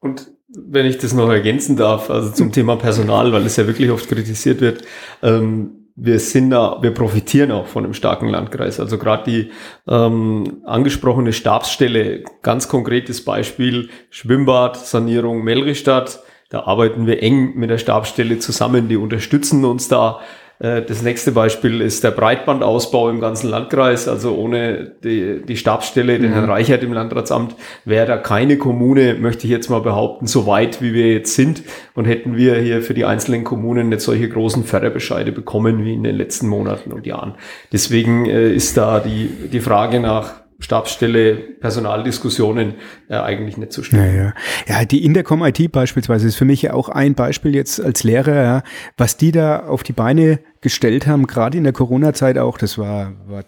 Und 0.00 0.33
wenn 0.56 0.86
ich 0.86 0.98
das 0.98 1.12
noch 1.12 1.28
ergänzen 1.30 1.76
darf, 1.76 2.10
also 2.10 2.30
zum 2.30 2.52
Thema 2.52 2.76
Personal, 2.76 3.32
weil 3.32 3.44
es 3.44 3.56
ja 3.56 3.66
wirklich 3.66 3.90
oft 3.90 4.08
kritisiert 4.08 4.60
wird, 4.60 4.84
ähm, 5.22 5.84
wir 5.96 6.18
sind 6.18 6.50
da, 6.50 6.78
wir 6.82 6.92
profitieren 6.92 7.52
auch 7.52 7.68
von 7.68 7.84
einem 7.84 7.94
starken 7.94 8.28
Landkreis. 8.28 8.80
Also 8.80 8.98
gerade 8.98 9.30
die 9.30 9.50
ähm, 9.88 10.62
angesprochene 10.64 11.32
Stabsstelle, 11.32 12.24
ganz 12.42 12.68
konkretes 12.68 13.24
Beispiel, 13.24 13.90
Schwimmbad, 14.10 14.76
Sanierung 14.76 15.44
Melristadt, 15.44 16.20
da 16.50 16.64
arbeiten 16.64 17.06
wir 17.06 17.22
eng 17.22 17.54
mit 17.56 17.70
der 17.70 17.78
Stabsstelle 17.78 18.38
zusammen, 18.38 18.88
die 18.88 18.96
unterstützen 18.96 19.64
uns 19.64 19.88
da. 19.88 20.20
Äh, 20.64 20.82
Das 20.82 21.02
nächste 21.02 21.32
Beispiel 21.32 21.80
ist 21.80 22.02
der 22.04 22.10
Breitbandausbau 22.10 23.10
im 23.10 23.20
ganzen 23.20 23.50
Landkreis. 23.50 24.08
Also 24.08 24.34
ohne 24.34 24.92
die, 25.04 25.42
die 25.46 25.56
Stabsstelle, 25.56 26.18
den 26.18 26.32
Herrn 26.32 26.48
Reichert 26.48 26.82
im 26.82 26.92
Landratsamt, 26.92 27.54
wäre 27.84 28.06
da 28.06 28.16
keine 28.16 28.56
Kommune, 28.56 29.14
möchte 29.14 29.44
ich 29.44 29.50
jetzt 29.50 29.68
mal 29.68 29.80
behaupten, 29.80 30.26
so 30.26 30.46
weit, 30.46 30.80
wie 30.80 30.94
wir 30.94 31.12
jetzt 31.12 31.34
sind. 31.34 31.62
Und 31.94 32.06
hätten 32.06 32.36
wir 32.36 32.56
hier 32.56 32.82
für 32.82 32.94
die 32.94 33.04
einzelnen 33.04 33.44
Kommunen 33.44 33.90
nicht 33.90 34.00
solche 34.00 34.28
großen 34.28 34.64
Förderbescheide 34.64 35.32
bekommen 35.32 35.84
wie 35.84 35.92
in 35.92 36.02
den 36.02 36.16
letzten 36.16 36.48
Monaten 36.48 36.92
und 36.92 37.06
Jahren. 37.06 37.34
Deswegen 37.72 38.26
äh, 38.26 38.50
ist 38.50 38.76
da 38.76 39.00
die, 39.00 39.28
die 39.52 39.60
Frage 39.60 40.00
nach 40.00 40.43
Stabsstelle, 40.64 41.34
Personaldiskussionen 41.34 42.74
äh, 43.08 43.16
eigentlich 43.16 43.58
nicht 43.58 43.72
so 43.74 43.82
schnell. 43.82 44.16
Ja, 44.16 44.22
ja. 44.22 44.34
ja, 44.66 44.84
die 44.86 45.04
Intercom 45.04 45.44
IT 45.44 45.70
beispielsweise 45.70 46.26
ist 46.26 46.36
für 46.36 46.46
mich 46.46 46.62
ja 46.62 46.72
auch 46.72 46.88
ein 46.88 47.14
Beispiel 47.14 47.54
jetzt 47.54 47.80
als 47.80 48.02
Lehrer, 48.02 48.42
ja, 48.42 48.62
was 48.96 49.18
die 49.18 49.30
da 49.30 49.66
auf 49.66 49.82
die 49.82 49.92
Beine 49.92 50.40
gestellt 50.62 51.06
haben, 51.06 51.26
gerade 51.26 51.58
in 51.58 51.64
der 51.64 51.74
Corona-Zeit 51.74 52.38
auch, 52.38 52.56
das 52.56 52.78
war, 52.78 53.12
war 53.26 53.44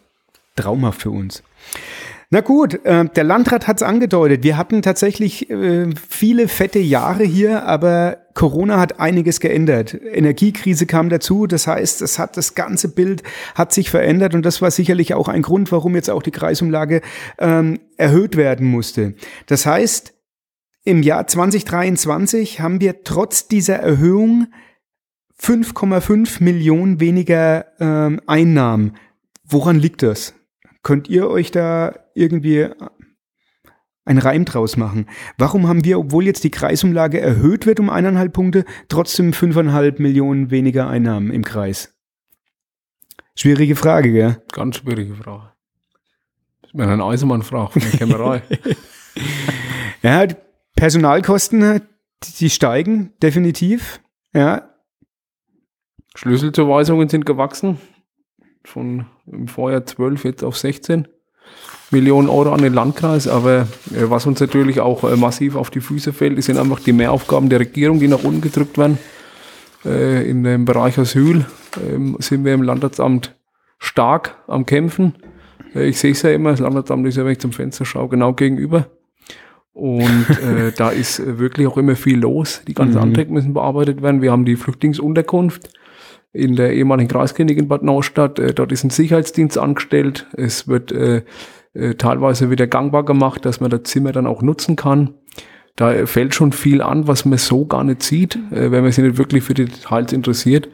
traumhaft 0.57 1.01
für 1.01 1.11
uns. 1.11 1.43
Na 2.29 2.41
gut, 2.41 2.85
äh, 2.85 3.05
der 3.05 3.25
Landrat 3.25 3.69
hat 3.69 3.77
es 3.77 3.83
angedeutet. 3.85 4.43
Wir 4.43 4.57
hatten 4.57 4.83
tatsächlich 4.83 5.49
äh, 5.49 5.87
viele 6.09 6.49
fette 6.49 6.81
Jahre 6.81 7.23
hier, 7.23 7.65
aber 7.65 8.19
Corona 8.35 8.81
hat 8.81 8.99
einiges 8.99 9.39
geändert. 9.39 9.95
Energiekrise 9.95 10.87
kam 10.87 11.09
dazu, 11.09 11.47
das 11.47 11.69
heißt, 11.69 12.03
es 12.03 12.19
hat 12.19 12.37
das 12.37 12.57
ganze 12.57 12.89
Bild 12.89 13.23
hat 13.55 13.73
sich 13.73 13.91
verändert 13.91 14.35
und 14.35 14.45
das 14.45 14.61
war 14.61 14.73
sicherlich 14.73 15.15
auch 15.15 15.29
ein 15.29 15.43
Grund, 15.43 15.71
warum 15.71 15.95
jetzt 15.95 16.11
auch 16.11 16.23
die 16.23 16.33
Kreisumlage 16.33 17.01
ähm, 17.39 17.79
erhöht 17.97 18.37
werden 18.37 18.67
musste. 18.67 19.15
Das 19.47 19.65
heißt, 19.65 20.13
im 20.85 21.03
Jahr 21.03 21.27
2023 21.29 22.61
haben 22.61 22.81
wir 22.81 23.05
trotz 23.05 23.47
dieser 23.47 23.77
Erhöhung 23.77 24.49
5,5 25.41 26.43
Millionen 26.43 26.99
weniger 26.99 27.67
ähm, 27.79 28.21
Einnahmen. 28.27 28.97
Woran 29.45 29.79
liegt 29.79 30.03
das? 30.03 30.36
Könnt 30.87 31.09
ihr 31.09 31.29
euch 31.29 31.51
da 31.51 31.99
irgendwie 32.15 32.69
einen 34.05 34.21
Reim 34.21 34.45
draus 34.45 34.77
machen? 34.77 35.09
Warum 35.37 35.67
haben 35.67 35.85
wir, 35.85 35.99
obwohl 35.99 36.27
jetzt 36.27 36.45
die 36.45 36.53
Kreisumlage 36.53 37.21
erhöht 37.21 37.67
wird 37.67 37.81
um 37.81 37.91
eineinhalb 37.91 38.33
Punkte, 38.33 38.65
trotzdem 38.89 39.33
fünfeinhalb 39.33 39.99
Millionen 39.99 40.53
weniger 40.53 40.89
Einnahmen 40.89 41.33
im 41.33 41.43
Kreis? 41.43 41.93
Schwierige 43.35 43.75
Frage, 43.75 44.13
gell? 44.13 44.41
Ganz 44.53 44.77
schwierige 44.77 45.17
Frage. 45.17 45.51
Das 46.63 46.71
ist 46.71 46.77
mir 46.77 46.87
ein 46.87 47.01
Eisenmann 47.01 47.43
fragt 47.43 47.73
von 47.73 47.83
der 47.83 47.91
Kämmerei. 47.91 48.43
Ja, 50.03 50.25
Personalkosten, 50.77 51.81
die, 52.23 52.33
die 52.39 52.51
steigen 52.51 53.13
definitiv. 53.21 54.01
Ja, 54.33 54.71
Schlüsselzuweisungen 56.15 57.09
sind 57.09 57.27
gewachsen. 57.27 57.79
Von 58.67 59.07
im 59.31 59.47
Vorjahr 59.47 59.87
12 59.87 60.25
jetzt 60.25 60.43
auf 60.45 60.57
16 60.57 61.07
Millionen 61.93 62.29
Euro 62.29 62.53
an 62.53 62.63
den 62.63 62.75
Landkreis. 62.75 63.29
Aber 63.29 63.61
äh, 63.95 64.11
was 64.11 64.27
uns 64.27 64.41
natürlich 64.41 64.81
auch 64.81 65.05
äh, 65.05 65.17
massiv 65.17 65.55
auf 65.55 65.71
die 65.71 65.81
Füße 65.81 66.13
fällt, 66.13 66.43
sind 66.43 66.59
einfach 66.59 66.81
die 66.81 66.93
Mehraufgaben 66.93 67.49
der 67.49 67.61
Regierung, 67.61 68.01
die 68.01 68.09
nach 68.09 68.25
unten 68.25 68.41
gedrückt 68.41 68.77
werden. 68.77 68.99
Äh, 69.85 70.29
in 70.29 70.43
dem 70.43 70.65
Bereich 70.65 70.99
Asyl 70.99 71.47
ähm, 71.89 72.17
sind 72.19 72.45
wir 72.45 72.55
im 72.55 72.63
Landratsamt 72.63 73.37
stark 73.79 74.37
am 74.49 74.67
Kämpfen. 74.67 75.15
Ich 75.75 75.99
sehe 75.99 76.13
es 76.13 76.23
ja 76.23 76.31
immer, 76.31 76.51
das 76.51 76.61
Landratsamt 76.61 77.07
ist 77.07 77.17
ja, 77.19 77.25
wenn 77.25 77.33
ich 77.33 77.39
zum 77.39 77.53
Fenster 77.53 77.85
schaue, 77.85 78.09
genau 78.09 78.33
gegenüber. 78.33 78.87
Und 79.75 80.27
äh, 80.43 80.73
da 80.77 80.89
ist 80.89 81.23
wirklich 81.39 81.67
auch 81.67 81.77
immer 81.77 81.97
viel 81.97 82.19
los. 82.19 82.63
Die 82.67 82.73
ganzen 82.75 82.97
Mhm. 82.97 83.03
Anträge 83.03 83.33
müssen 83.33 83.53
bearbeitet 83.53 84.03
werden. 84.03 84.23
Wir 84.23 84.33
haben 84.33 84.47
die 84.47 84.57
Flüchtlingsunterkunft 84.57 85.69
in 86.37 86.57
der 86.57 86.73
ehemaligen 86.75 87.09
Kreisklinik 87.09 87.59
in 87.59 87.69
Bad 87.69 87.83
Neustadt. 87.83 88.39
Äh, 88.39 88.55
dort 88.55 88.73
ist 88.73 88.85
ein 88.85 88.91
Sicherheitsdienst 88.91 89.59
angestellt. 89.59 90.27
Es 90.37 90.69
wird 90.69 90.93
äh, 90.93 91.23
äh, 91.75 91.95
teilweise 91.95 92.51
wieder 92.51 92.67
gangbar 92.67 93.05
gemacht, 93.05 93.45
dass 93.45 93.61
man 93.61 93.71
das 93.71 93.85
Zimmer 93.85 94.13
dann 94.13 94.27
auch 94.27 94.43
nutzen 94.43 94.77
kann. 94.77 95.15
Da 95.75 96.07
fällt 96.07 96.35
schon 96.35 96.53
viel 96.53 96.81
an, 96.81 97.07
was 97.07 97.25
man 97.27 97.37
so 97.37 97.67
gar 97.67 97.85
nicht 97.85 98.03
sieht, 98.03 98.39
wenn 98.49 98.83
man 98.83 98.91
sich 98.93 99.05
nicht 99.05 99.19
wirklich 99.19 99.45
für 99.45 99.53
die 99.53 99.67
Details 99.67 100.11
interessiert. 100.15 100.71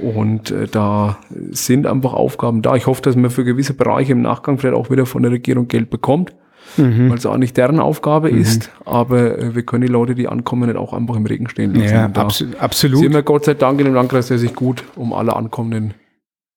Und 0.00 0.54
da 0.70 1.18
sind 1.50 1.88
einfach 1.88 2.12
Aufgaben 2.12 2.62
da. 2.62 2.76
Ich 2.76 2.86
hoffe, 2.86 3.02
dass 3.02 3.16
man 3.16 3.32
für 3.32 3.42
gewisse 3.42 3.74
Bereiche 3.74 4.12
im 4.12 4.22
Nachgang 4.22 4.56
vielleicht 4.58 4.76
auch 4.76 4.90
wieder 4.90 5.06
von 5.06 5.24
der 5.24 5.32
Regierung 5.32 5.66
Geld 5.66 5.90
bekommt. 5.90 6.36
Mhm. 6.76 7.10
weil 7.10 7.18
es 7.18 7.26
auch 7.26 7.36
nicht 7.36 7.56
deren 7.56 7.80
Aufgabe 7.80 8.30
mhm. 8.30 8.40
ist. 8.40 8.70
Aber 8.84 9.38
äh, 9.38 9.54
wir 9.54 9.62
können 9.62 9.82
die 9.82 9.92
Leute, 9.92 10.14
die 10.14 10.28
ankommen, 10.28 10.68
nicht 10.68 10.78
auch 10.78 10.92
einfach 10.92 11.16
im 11.16 11.26
Regen 11.26 11.48
stehen 11.48 11.74
lassen. 11.74 11.94
Ja, 11.94 12.06
abs 12.06 12.44
absolut. 12.58 13.00
Sind 13.00 13.14
wir 13.14 13.22
Gott 13.22 13.44
sei 13.44 13.54
Dank 13.54 13.78
in 13.80 13.86
dem 13.86 13.94
Landkreis, 13.94 14.28
der 14.28 14.38
sich 14.38 14.54
gut 14.54 14.84
um 14.96 15.12
alle 15.12 15.34
Ankommenden 15.34 15.94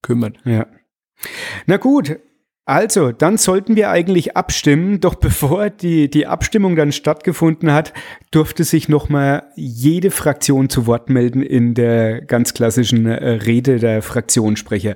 kümmert. 0.01 0.38
Ja. 0.46 0.65
Na 1.68 1.77
gut, 1.77 2.18
also, 2.65 3.12
dann 3.12 3.38
sollten 3.38 3.75
wir 3.75 3.89
eigentlich 3.89 4.38
abstimmen, 4.38 5.00
doch 5.01 5.15
bevor 5.15 5.70
die, 5.70 6.10
die 6.10 6.27
Abstimmung 6.27 6.75
dann 6.75 6.91
stattgefunden 6.91 7.74
hat, 7.74 7.94
durfte 8.32 8.63
sich 8.63 8.88
nochmal 8.88 9.44
jede 9.56 10.12
Fraktion 10.12 10.70
zu 10.70 10.86
Wort 10.88 11.10
melden 11.10 11.41
in 11.41 11.74
der 11.74 12.22
ganz 12.22 12.53
klassischen 12.53 13.06
äh, 13.08 13.30
Rede 13.30 13.80
der 13.80 14.01
Fraktionssprecher. 14.01 14.96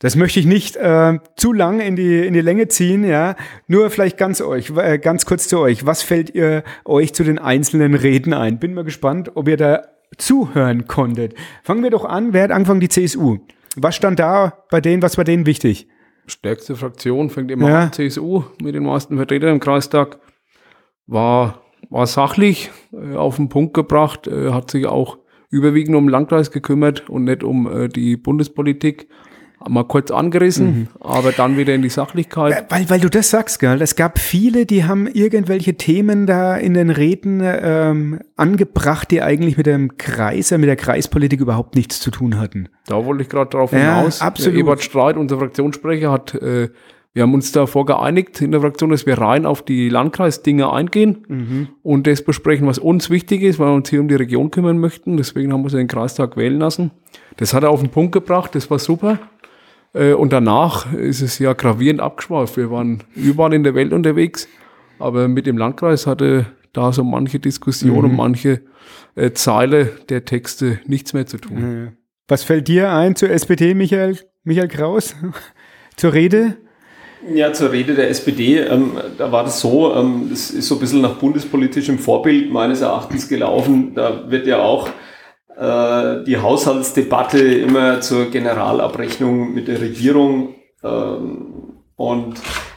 Das 0.00 0.14
möchte 0.14 0.38
ich 0.38 0.46
nicht 0.46 0.76
äh, 0.76 1.18
zu 1.36 1.52
lang 1.52 1.80
in 1.80 1.96
die, 1.96 2.24
in 2.24 2.32
die 2.32 2.40
Länge 2.40 2.68
ziehen, 2.68 3.02
ja. 3.02 3.34
Nur 3.66 3.90
vielleicht 3.90 4.16
ganz 4.16 4.40
euch, 4.40 4.70
äh, 4.76 4.98
ganz 4.98 5.26
kurz 5.26 5.48
zu 5.48 5.58
euch. 5.58 5.86
Was 5.86 6.02
fällt 6.02 6.34
ihr 6.34 6.62
euch 6.84 7.14
zu 7.14 7.24
den 7.24 7.38
einzelnen 7.38 7.94
Reden 7.94 8.32
ein? 8.32 8.60
Bin 8.60 8.74
mal 8.74 8.84
gespannt, 8.84 9.32
ob 9.34 9.48
ihr 9.48 9.56
da 9.56 9.82
zuhören 10.16 10.86
konntet. 10.86 11.34
Fangen 11.64 11.82
wir 11.82 11.90
doch 11.90 12.04
an. 12.04 12.32
Wer 12.32 12.44
hat 12.44 12.52
angefangen? 12.52 12.80
Die 12.80 12.88
CSU. 12.88 13.38
Was 13.76 13.96
stand 13.96 14.20
da 14.20 14.64
bei 14.70 14.80
denen, 14.80 15.02
was 15.02 15.16
war 15.16 15.24
denen 15.24 15.46
wichtig? 15.46 15.88
Stärkste 16.26 16.76
Fraktion 16.76 17.30
fängt 17.30 17.50
immer 17.50 17.68
ja. 17.68 17.80
an, 17.84 17.92
CSU 17.92 18.44
mit 18.62 18.74
den 18.74 18.84
meisten 18.84 19.16
Vertretern 19.16 19.54
im 19.54 19.60
Kreistag. 19.60 20.20
War, 21.06 21.62
war 21.90 22.06
sachlich 22.06 22.70
äh, 22.92 23.16
auf 23.16 23.36
den 23.36 23.48
Punkt 23.48 23.74
gebracht, 23.74 24.28
äh, 24.28 24.52
hat 24.52 24.70
sich 24.70 24.86
auch 24.86 25.18
überwiegend 25.50 25.96
um 25.96 26.04
den 26.04 26.10
Landkreis 26.10 26.50
gekümmert 26.50 27.08
und 27.08 27.24
nicht 27.24 27.42
um 27.42 27.66
äh, 27.66 27.88
die 27.88 28.16
Bundespolitik 28.16 29.08
mal 29.66 29.84
kurz 29.84 30.10
angerissen, 30.10 30.66
mhm. 30.66 30.88
aber 31.00 31.32
dann 31.32 31.56
wieder 31.56 31.74
in 31.74 31.82
die 31.82 31.88
Sachlichkeit. 31.88 32.66
Weil, 32.68 32.88
weil 32.90 33.00
du 33.00 33.10
das 33.10 33.30
sagst, 33.30 33.58
gell? 33.58 33.80
Es 33.82 33.96
gab 33.96 34.18
viele, 34.18 34.66
die 34.66 34.84
haben 34.84 35.06
irgendwelche 35.06 35.74
Themen 35.74 36.26
da 36.26 36.56
in 36.56 36.74
den 36.74 36.90
Reden 36.90 37.40
ähm, 37.42 38.20
angebracht, 38.36 39.10
die 39.10 39.22
eigentlich 39.22 39.56
mit 39.56 39.66
dem 39.66 39.96
Kreis, 39.98 40.50
mit 40.52 40.64
der 40.64 40.76
Kreispolitik 40.76 41.40
überhaupt 41.40 41.74
nichts 41.74 42.00
zu 42.00 42.10
tun 42.10 42.38
hatten. 42.38 42.68
Da 42.86 43.04
wollte 43.04 43.22
ich 43.22 43.28
gerade 43.28 43.50
drauf 43.50 43.70
hinaus. 43.70 44.20
Ja, 44.20 44.26
absolut. 44.26 44.54
Der 44.54 44.60
Ebert 44.60 44.82
Streit, 44.82 45.16
unser 45.16 45.38
Fraktionssprecher, 45.38 46.12
hat 46.12 46.34
äh, 46.34 46.68
wir 47.18 47.22
haben 47.22 47.34
uns 47.34 47.50
davor 47.50 47.84
geeinigt 47.84 48.40
in 48.42 48.52
der 48.52 48.60
Fraktion, 48.60 48.90
dass 48.90 49.04
wir 49.04 49.18
rein 49.18 49.44
auf 49.46 49.62
die 49.62 49.88
Landkreisdinge 49.88 50.72
eingehen 50.72 51.24
mhm. 51.26 51.68
und 51.82 52.06
das 52.06 52.22
besprechen, 52.22 52.66
was 52.68 52.78
uns 52.78 53.10
wichtig 53.10 53.42
ist, 53.42 53.58
weil 53.58 53.70
wir 53.70 53.74
uns 53.74 53.90
hier 53.90 54.00
um 54.00 54.06
die 54.06 54.14
Region 54.14 54.52
kümmern 54.52 54.78
möchten. 54.78 55.16
Deswegen 55.16 55.52
haben 55.52 55.62
wir 55.62 55.64
uns 55.64 55.72
den 55.72 55.88
Kreistag 55.88 56.36
wählen 56.36 56.60
lassen. 56.60 56.92
Das 57.38 57.54
hat 57.54 57.64
er 57.64 57.70
auf 57.70 57.80
den 57.80 57.90
Punkt 57.90 58.12
gebracht, 58.12 58.54
das 58.54 58.70
war 58.70 58.78
super. 58.78 59.18
Äh, 59.94 60.12
und 60.12 60.32
danach 60.32 60.92
ist 60.92 61.20
es 61.20 61.38
ja 61.38 61.52
gravierend 61.52 62.00
abgeschweift. 62.00 62.56
Wir 62.56 62.70
waren 62.70 63.04
überall 63.14 63.54
in 63.54 63.64
der 63.64 63.74
Welt 63.74 63.92
unterwegs, 63.92 64.48
aber 64.98 65.28
mit 65.28 65.46
dem 65.46 65.58
Landkreis 65.58 66.06
hatte 66.06 66.46
da 66.72 66.92
so 66.92 67.04
manche 67.04 67.40
Diskussion 67.40 67.98
mhm. 67.98 68.04
und 68.04 68.16
manche 68.16 68.62
äh, 69.14 69.32
Zeile 69.32 69.86
der 70.08 70.24
Texte 70.24 70.80
nichts 70.86 71.12
mehr 71.12 71.26
zu 71.26 71.38
tun. 71.38 71.96
Was 72.28 72.42
fällt 72.42 72.68
dir 72.68 72.92
ein 72.92 73.16
zur 73.16 73.30
SPD, 73.30 73.74
Michael, 73.74 74.18
Michael 74.44 74.68
Kraus? 74.68 75.14
zur 75.96 76.12
Rede? 76.12 76.56
Ja, 77.34 77.52
zur 77.52 77.72
Rede 77.72 77.94
der 77.94 78.10
SPD, 78.10 78.58
ähm, 78.58 78.92
da 79.16 79.32
war 79.32 79.42
das 79.42 79.60
so, 79.60 79.92
ähm, 79.94 80.28
das 80.30 80.50
ist 80.50 80.68
so 80.68 80.76
ein 80.76 80.80
bisschen 80.80 81.00
nach 81.00 81.16
bundespolitischem 81.16 81.98
Vorbild 81.98 82.52
meines 82.52 82.80
Erachtens 82.80 83.28
gelaufen. 83.28 83.92
Da 83.94 84.30
wird 84.30 84.46
ja 84.46 84.60
auch 84.60 84.88
äh, 85.58 86.22
die 86.22 86.38
Haushaltsdebatte 86.38 87.38
immer 87.38 88.00
zur 88.00 88.30
Generalabrechnung 88.30 89.54
mit 89.54 89.66
der 89.66 89.80
Regierung. 89.80 90.54
Ähm, 90.84 91.80
und 91.96 92.34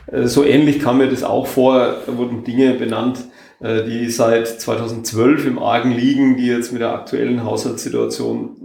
äh, 0.08 0.24
so 0.26 0.44
ähnlich 0.44 0.80
kam 0.80 0.98
mir 0.98 1.08
das 1.08 1.24
auch 1.24 1.46
vor, 1.46 1.98
da 2.08 2.18
wurden 2.18 2.44
Dinge 2.44 2.74
benannt, 2.74 3.20
äh, 3.60 3.84
die 3.84 4.10
seit 4.10 4.48
2012 4.48 5.46
im 5.46 5.60
Argen 5.60 5.92
liegen, 5.92 6.38
die 6.38 6.48
jetzt 6.48 6.72
mit 6.72 6.82
der 6.82 6.92
aktuellen 6.94 7.44
Haushaltssituation 7.44 8.58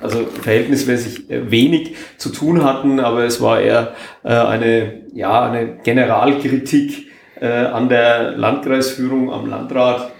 also 0.00 0.26
verhältnismäßig 0.26 1.24
wenig 1.28 1.96
zu 2.18 2.30
tun 2.30 2.64
hatten, 2.64 2.98
aber 2.98 3.24
es 3.24 3.42
war 3.42 3.60
eher 3.60 3.94
eine, 4.22 5.02
ja, 5.12 5.42
eine 5.42 5.76
Generalkritik 5.82 7.08
an 7.40 7.90
der 7.90 8.38
Landkreisführung, 8.38 9.30
am 9.30 9.50
Landrat 9.50 10.12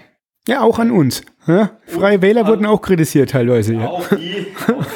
ja, 0.47 0.61
auch 0.61 0.79
an 0.79 0.91
uns. 0.91 1.21
Ja? 1.47 1.71
Freie 1.85 2.21
Wähler 2.21 2.47
wurden 2.47 2.65
auch 2.65 2.81
kritisiert 2.81 3.31
teilweise. 3.31 3.73
Ja. 3.75 3.87
Auch 3.87 4.07
die. 4.09 4.47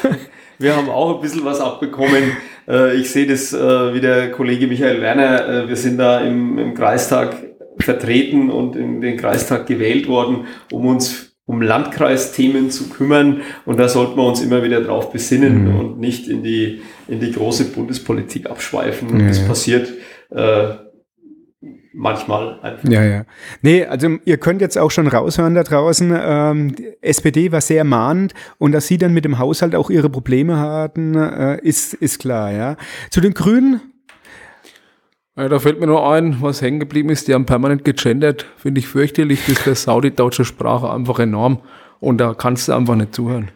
wir 0.58 0.76
haben 0.76 0.88
auch 0.88 1.16
ein 1.16 1.20
bisschen 1.20 1.44
was 1.44 1.60
abbekommen. 1.60 2.36
Äh, 2.68 2.96
ich 2.96 3.10
sehe 3.10 3.26
das 3.26 3.52
äh, 3.52 3.94
wie 3.94 4.00
der 4.00 4.30
Kollege 4.30 4.66
Michael 4.66 5.00
Werner. 5.00 5.48
Äh, 5.48 5.68
wir 5.68 5.76
sind 5.76 5.98
da 5.98 6.20
im, 6.20 6.58
im 6.58 6.74
Kreistag 6.74 7.36
vertreten 7.78 8.50
und 8.50 8.76
in 8.76 9.00
den 9.00 9.16
Kreistag 9.16 9.66
gewählt 9.66 10.08
worden, 10.08 10.46
um 10.72 10.86
uns 10.86 11.36
um 11.48 11.62
Landkreisthemen 11.62 12.70
zu 12.70 12.88
kümmern. 12.88 13.42
Und 13.64 13.78
da 13.78 13.88
sollten 13.88 14.16
wir 14.16 14.24
uns 14.24 14.42
immer 14.42 14.64
wieder 14.64 14.80
drauf 14.80 15.12
besinnen 15.12 15.68
mhm. 15.68 15.76
und 15.78 16.00
nicht 16.00 16.28
in 16.28 16.42
die, 16.42 16.82
in 17.06 17.20
die 17.20 17.30
große 17.30 17.66
Bundespolitik 17.66 18.50
abschweifen. 18.50 19.20
Ja, 19.20 19.28
das 19.28 19.46
passiert 19.46 19.92
äh, 20.30 20.74
manchmal 21.96 22.60
einfach. 22.60 22.88
Ja, 22.88 23.02
ja. 23.02 23.24
Nee, 23.62 23.84
also 23.84 24.18
ihr 24.24 24.36
könnt 24.36 24.60
jetzt 24.60 24.78
auch 24.78 24.90
schon 24.90 25.08
raushören 25.08 25.54
da 25.54 25.62
draußen, 25.62 26.14
ähm, 26.14 26.74
SPD 27.00 27.50
war 27.52 27.60
sehr 27.60 27.84
mahnend 27.84 28.34
und 28.58 28.72
dass 28.72 28.86
sie 28.86 28.98
dann 28.98 29.12
mit 29.12 29.24
dem 29.24 29.38
Haushalt 29.38 29.74
auch 29.74 29.90
ihre 29.90 30.10
Probleme 30.10 30.58
hatten, 30.58 31.14
äh, 31.14 31.58
ist, 31.62 31.94
ist 31.94 32.20
klar, 32.20 32.52
ja. 32.52 32.76
Zu 33.10 33.20
den 33.20 33.34
Grünen? 33.34 33.80
Ja, 35.36 35.48
da 35.48 35.58
fällt 35.58 35.80
mir 35.80 35.86
nur 35.86 36.10
ein, 36.10 36.36
was 36.40 36.62
hängen 36.62 36.80
geblieben 36.80 37.10
ist, 37.10 37.28
die 37.28 37.34
haben 37.34 37.46
permanent 37.46 37.84
gegendert, 37.84 38.46
finde 38.56 38.78
ich 38.78 38.88
fürchterlich, 38.88 39.40
das 39.46 39.58
ist 39.58 39.66
der 39.66 39.74
saudi-deutsche 39.74 40.44
Sprache 40.44 40.90
einfach 40.90 41.18
enorm 41.18 41.60
und 42.00 42.18
da 42.18 42.34
kannst 42.34 42.68
du 42.68 42.72
einfach 42.72 42.94
nicht 42.94 43.14
zuhören. 43.14 43.50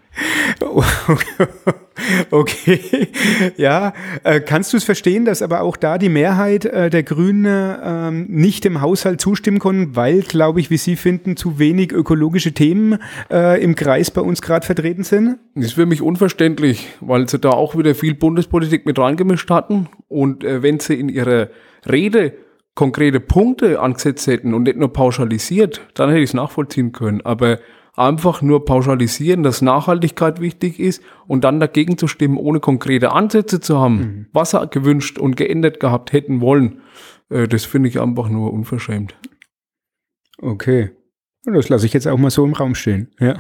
Okay, 2.31 3.09
ja. 3.57 3.93
Äh, 4.25 4.41
kannst 4.41 4.73
du 4.73 4.77
es 4.77 4.85
verstehen, 4.85 5.25
dass 5.25 5.43
aber 5.43 5.61
auch 5.61 5.77
da 5.77 5.99
die 5.99 6.09
Mehrheit 6.09 6.65
äh, 6.65 6.91
der 6.91 7.03
Grünen 7.03 7.77
ähm, 7.83 8.27
nicht 8.29 8.65
dem 8.65 8.81
Haushalt 8.81 9.21
zustimmen 9.21 9.59
konnten, 9.59 9.97
weil, 9.97 10.23
glaube 10.23 10.61
ich, 10.61 10.71
wie 10.71 10.77
Sie 10.77 10.97
finden, 10.97 11.37
zu 11.37 11.59
wenig 11.59 11.93
ökologische 11.93 12.53
Themen 12.53 12.99
äh, 13.31 13.63
im 13.63 13.75
Kreis 13.75 14.11
bei 14.11 14.21
uns 14.21 14.43
gerade 14.43 14.65
vertreten 14.65 15.05
sind? 15.05 15.39
Das 15.55 15.67
ist 15.67 15.75
für 15.75 15.87
mich 15.87 16.03
unverständlich, 16.03 16.89
weil 17.01 17.29
sie 17.29 17.39
da 17.39 17.51
auch 17.51 17.77
wieder 17.77 17.95
viel 17.95 18.15
Bundespolitik 18.15 18.87
mit 18.87 18.99
reingemischt 18.99 19.51
hatten. 19.51 19.89
Und 20.09 20.43
wenn 20.45 20.81
sie 20.81 20.95
in 20.95 21.09
ihrer 21.09 21.49
Rede 21.91 22.33
konkrete 22.75 23.21
Punkte 23.21 23.81
angesetzt 23.81 24.27
hätten 24.27 24.55
und 24.55 24.65
nicht 24.65 24.79
nur 24.79 24.93
pauschalisiert, 24.93 25.81
dann 25.95 26.09
hätte 26.09 26.23
ich 26.23 26.31
es 26.31 26.35
nachvollziehen 26.35 26.93
können. 26.93 27.21
Aber 27.23 27.59
einfach 28.01 28.43
nur 28.43 28.65
pauschalisieren, 28.65 29.43
dass 29.43 29.63
Nachhaltigkeit 29.63 30.41
wichtig 30.41 30.81
ist 30.81 31.03
und 31.27 31.45
dann 31.45 31.61
dagegen 31.61 31.99
zu 31.99 32.09
stimmen, 32.09 32.37
ohne 32.37 32.61
konkrete 32.61 33.13
Ansätze 33.13 33.61
zu 33.61 33.79
haben, 33.79 33.97
mhm. 33.97 34.27
was 34.33 34.55
er 34.55 34.67
gewünscht 34.67 35.19
und 35.19 35.37
geändert 35.37 35.81
gehabt 35.81 36.13
hätten 36.13 36.41
wollen, 36.41 36.81
äh, 37.29 37.47
das 37.47 37.65
finde 37.65 37.89
ich 37.89 38.01
einfach 38.01 38.29
nur 38.29 38.53
unverschämt. 38.53 39.15
Okay. 40.39 40.91
Das 41.45 41.71
lasse 41.71 41.87
ich 41.87 41.95
jetzt 41.95 42.07
auch 42.07 42.19
mal 42.19 42.29
so 42.29 42.45
im 42.45 42.53
Raum 42.53 42.75
stehen. 42.75 43.09
Ja. 43.19 43.37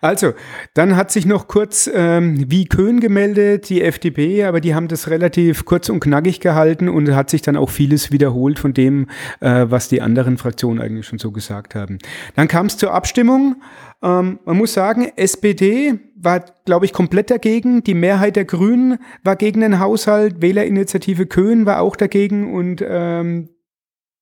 Also, 0.00 0.32
dann 0.74 0.96
hat 0.96 1.10
sich 1.10 1.26
noch 1.26 1.46
kurz 1.46 1.90
ähm, 1.92 2.50
wie 2.50 2.64
Köhn 2.64 3.00
gemeldet, 3.00 3.68
die 3.68 3.82
FDP, 3.82 4.44
aber 4.44 4.60
die 4.60 4.74
haben 4.74 4.88
das 4.88 5.10
relativ 5.10 5.64
kurz 5.66 5.90
und 5.90 6.00
knackig 6.00 6.40
gehalten 6.40 6.88
und 6.88 7.14
hat 7.14 7.28
sich 7.28 7.42
dann 7.42 7.56
auch 7.56 7.68
vieles 7.68 8.12
wiederholt 8.12 8.58
von 8.58 8.72
dem, 8.72 9.08
äh, 9.40 9.66
was 9.68 9.88
die 9.88 10.00
anderen 10.00 10.38
Fraktionen 10.38 10.80
eigentlich 10.80 11.06
schon 11.06 11.18
so 11.18 11.30
gesagt 11.30 11.74
haben. 11.74 11.98
Dann 12.34 12.48
kam 12.48 12.66
es 12.66 12.78
zur 12.78 12.94
Abstimmung. 12.94 13.56
Ähm, 14.02 14.38
man 14.44 14.56
muss 14.56 14.72
sagen, 14.72 15.10
SPD 15.16 15.98
war, 16.16 16.44
glaube 16.64 16.86
ich, 16.86 16.92
komplett 16.92 17.30
dagegen. 17.30 17.82
Die 17.82 17.94
Mehrheit 17.94 18.36
der 18.36 18.44
Grünen 18.46 18.98
war 19.22 19.36
gegen 19.36 19.60
den 19.60 19.80
Haushalt. 19.80 20.40
Wählerinitiative 20.40 21.26
Köhn 21.26 21.66
war 21.66 21.80
auch 21.80 21.96
dagegen 21.96 22.54
und 22.54 22.82
ähm, 22.86 23.50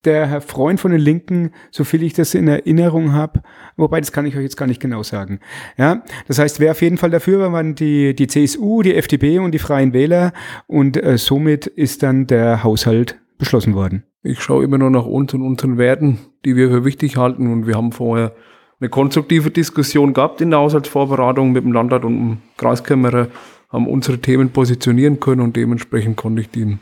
der 0.06 0.26
Herr 0.26 0.40
Freund 0.40 0.80
von 0.80 0.92
den 0.92 1.00
Linken, 1.00 1.50
so 1.70 1.84
viel 1.84 2.02
ich 2.02 2.14
das 2.14 2.34
in 2.34 2.48
Erinnerung 2.48 3.12
habe, 3.12 3.42
wobei 3.76 4.00
das 4.00 4.12
kann 4.12 4.24
ich 4.24 4.36
euch 4.36 4.42
jetzt 4.42 4.56
gar 4.56 4.66
nicht 4.66 4.80
genau 4.80 5.02
sagen. 5.02 5.40
Ja, 5.76 6.02
das 6.28 6.38
heißt, 6.38 6.60
wer 6.60 6.70
auf 6.70 6.80
jeden 6.80 6.96
Fall 6.96 7.10
dafür 7.10 7.40
war, 7.40 7.52
waren 7.52 7.74
die, 7.74 8.14
die 8.14 8.26
CSU, 8.26 8.82
die 8.82 8.94
FDP 8.94 9.40
und 9.40 9.52
die 9.52 9.58
Freien 9.58 9.92
Wähler 9.92 10.32
und 10.66 10.96
äh, 10.96 11.18
somit 11.18 11.66
ist 11.66 12.02
dann 12.02 12.26
der 12.26 12.64
Haushalt 12.64 13.18
beschlossen 13.38 13.74
worden. 13.74 14.04
Ich 14.22 14.40
schaue 14.40 14.64
immer 14.64 14.78
nur 14.78 14.90
nach 14.90 15.06
uns 15.06 15.34
und 15.34 15.42
unseren 15.42 15.78
Werten, 15.78 16.18
die 16.44 16.56
wir 16.56 16.70
für 16.70 16.84
wichtig 16.84 17.16
halten 17.16 17.52
und 17.52 17.66
wir 17.66 17.74
haben 17.74 17.92
vorher 17.92 18.32
eine 18.80 18.90
konstruktive 18.90 19.50
Diskussion 19.50 20.12
gehabt 20.12 20.40
in 20.40 20.50
der 20.50 20.60
Haushaltsvorbereitung 20.60 21.52
mit 21.52 21.64
dem 21.64 21.72
Landrat 21.72 22.04
und 22.04 22.16
dem 22.16 22.38
Kreiskämmerer, 22.56 23.28
haben 23.68 23.88
unsere 23.88 24.18
Themen 24.18 24.50
positionieren 24.50 25.18
können 25.18 25.40
und 25.40 25.56
dementsprechend 25.56 26.16
konnte 26.16 26.40
ich 26.42 26.50
dem 26.50 26.78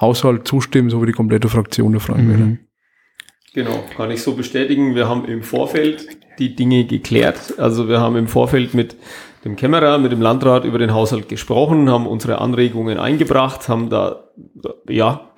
Haushalt 0.00 0.48
zustimmen, 0.48 0.90
so 0.90 1.00
wie 1.02 1.06
die 1.06 1.12
komplette 1.12 1.48
Fraktion 1.48 1.92
der 1.92 2.00
Freien 2.00 2.28
Wähler. 2.28 2.46
Mhm. 2.46 2.58
Genau, 3.54 3.84
kann 3.96 4.10
ich 4.10 4.20
so 4.20 4.34
bestätigen. 4.34 4.96
Wir 4.96 5.08
haben 5.08 5.24
im 5.26 5.44
Vorfeld 5.44 6.08
die 6.40 6.56
Dinge 6.56 6.86
geklärt. 6.86 7.54
Also 7.56 7.88
wir 7.88 8.00
haben 8.00 8.16
im 8.16 8.26
Vorfeld 8.26 8.74
mit 8.74 8.96
dem 9.44 9.54
Kämmerer, 9.54 9.98
mit 9.98 10.10
dem 10.10 10.20
Landrat 10.20 10.64
über 10.64 10.78
den 10.78 10.92
Haushalt 10.92 11.28
gesprochen, 11.28 11.88
haben 11.88 12.08
unsere 12.08 12.40
Anregungen 12.40 12.98
eingebracht, 12.98 13.68
haben 13.68 13.90
da 13.90 14.24
ja 14.88 15.30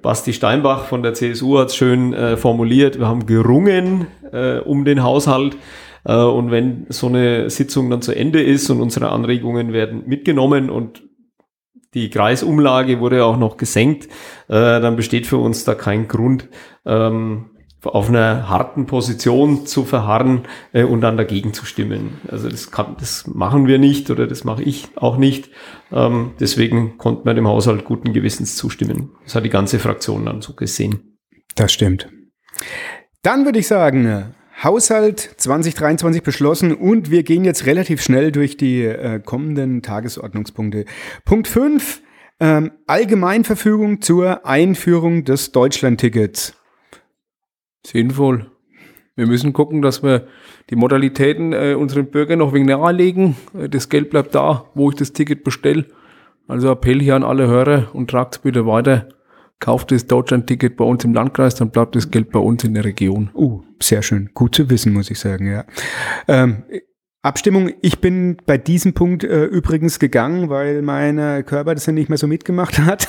Basti 0.00 0.32
Steinbach 0.32 0.86
von 0.86 1.02
der 1.02 1.12
CSU 1.12 1.58
hat 1.58 1.68
es 1.68 1.76
schön 1.76 2.14
äh, 2.14 2.38
formuliert, 2.38 2.98
wir 2.98 3.06
haben 3.06 3.26
gerungen 3.26 4.06
äh, 4.32 4.58
um 4.60 4.86
den 4.86 5.02
Haushalt. 5.02 5.56
Äh, 6.04 6.14
und 6.14 6.50
wenn 6.50 6.86
so 6.88 7.08
eine 7.08 7.50
Sitzung 7.50 7.90
dann 7.90 8.00
zu 8.00 8.16
Ende 8.16 8.42
ist 8.42 8.70
und 8.70 8.80
unsere 8.80 9.10
Anregungen 9.10 9.74
werden 9.74 10.04
mitgenommen 10.06 10.70
und 10.70 11.02
die 11.92 12.08
Kreisumlage 12.08 13.00
wurde 13.00 13.24
auch 13.24 13.36
noch 13.36 13.58
gesenkt, 13.58 14.06
äh, 14.48 14.80
dann 14.80 14.96
besteht 14.96 15.26
für 15.26 15.38
uns 15.38 15.64
da 15.64 15.74
kein 15.74 16.08
Grund, 16.08 16.48
ähm, 16.86 17.50
auf 17.82 18.08
einer 18.08 18.48
harten 18.48 18.86
Position 18.86 19.66
zu 19.66 19.84
verharren 19.84 20.42
äh, 20.72 20.82
und 20.82 21.00
dann 21.00 21.16
dagegen 21.16 21.52
zu 21.52 21.64
stimmen. 21.64 22.18
Also 22.28 22.48
das, 22.48 22.70
kann, 22.70 22.96
das 22.98 23.26
machen 23.26 23.66
wir 23.66 23.78
nicht 23.78 24.10
oder 24.10 24.26
das 24.26 24.44
mache 24.44 24.62
ich 24.62 24.88
auch 24.96 25.16
nicht. 25.16 25.50
Ähm, 25.92 26.32
deswegen 26.40 26.98
konnten 26.98 27.24
wir 27.24 27.34
dem 27.34 27.46
Haushalt 27.46 27.84
guten 27.84 28.12
Gewissens 28.12 28.56
zustimmen. 28.56 29.10
Das 29.24 29.34
hat 29.34 29.44
die 29.44 29.50
ganze 29.50 29.78
Fraktion 29.78 30.26
dann 30.26 30.42
so 30.42 30.54
gesehen. 30.54 31.18
Das 31.54 31.72
stimmt. 31.72 32.08
Dann 33.22 33.44
würde 33.44 33.58
ich 33.58 33.68
sagen, 33.68 34.34
Haushalt 34.62 35.20
2023 35.20 36.22
beschlossen 36.24 36.74
und 36.74 37.12
wir 37.12 37.22
gehen 37.22 37.44
jetzt 37.44 37.66
relativ 37.66 38.02
schnell 38.02 38.32
durch 38.32 38.56
die 38.56 38.82
äh, 38.82 39.20
kommenden 39.20 39.82
Tagesordnungspunkte. 39.82 40.84
Punkt 41.24 41.46
5. 41.46 42.02
Ähm, 42.40 42.72
Allgemeinverfügung 42.86 44.00
zur 44.00 44.46
Einführung 44.46 45.24
des 45.24 45.52
Deutschlandtickets. 45.52 46.54
Sinnvoll. 47.86 48.50
Wir 49.18 49.26
müssen 49.26 49.52
gucken, 49.52 49.82
dass 49.82 50.04
wir 50.04 50.28
die 50.70 50.76
Modalitäten 50.76 51.52
äh, 51.52 51.74
unseren 51.74 52.06
Bürgern 52.06 52.38
noch 52.38 52.52
wegen 52.52 52.66
nahelegen. 52.66 53.34
Äh, 53.52 53.68
das 53.68 53.88
Geld 53.88 54.10
bleibt 54.10 54.34
da, 54.36 54.66
wo 54.74 54.90
ich 54.90 54.96
das 54.96 55.12
Ticket 55.12 55.42
bestelle. 55.42 55.86
Also 56.46 56.70
Appell 56.70 57.00
hier 57.00 57.16
an 57.16 57.24
alle 57.24 57.48
Hörer 57.48 57.88
und 57.94 58.08
tragt 58.08 58.36
es 58.36 58.38
bitte 58.42 58.64
weiter. 58.64 59.08
Kauft 59.58 59.90
das 59.90 60.06
Deutschland-Ticket 60.06 60.76
bei 60.76 60.84
uns 60.84 61.04
im 61.04 61.14
Landkreis, 61.14 61.56
dann 61.56 61.70
bleibt 61.70 61.96
das 61.96 62.12
Geld 62.12 62.30
bei 62.30 62.38
uns 62.38 62.62
in 62.62 62.74
der 62.74 62.84
Region. 62.84 63.30
Uh, 63.34 63.62
sehr 63.82 64.02
schön. 64.02 64.30
Gut 64.34 64.54
zu 64.54 64.70
wissen, 64.70 64.92
muss 64.92 65.10
ich 65.10 65.18
sagen, 65.18 65.50
ja. 65.50 65.64
Ähm, 66.28 66.62
Abstimmung, 67.22 67.72
ich 67.82 67.98
bin 67.98 68.36
bei 68.46 68.56
diesem 68.56 68.94
Punkt 68.94 69.24
äh, 69.24 69.46
übrigens 69.46 69.98
gegangen, 69.98 70.48
weil 70.48 70.82
mein 70.82 71.44
Körper 71.44 71.74
das 71.74 71.86
ja 71.86 71.92
nicht 71.92 72.08
mehr 72.08 72.18
so 72.18 72.28
mitgemacht 72.28 72.78
hat. 72.86 73.08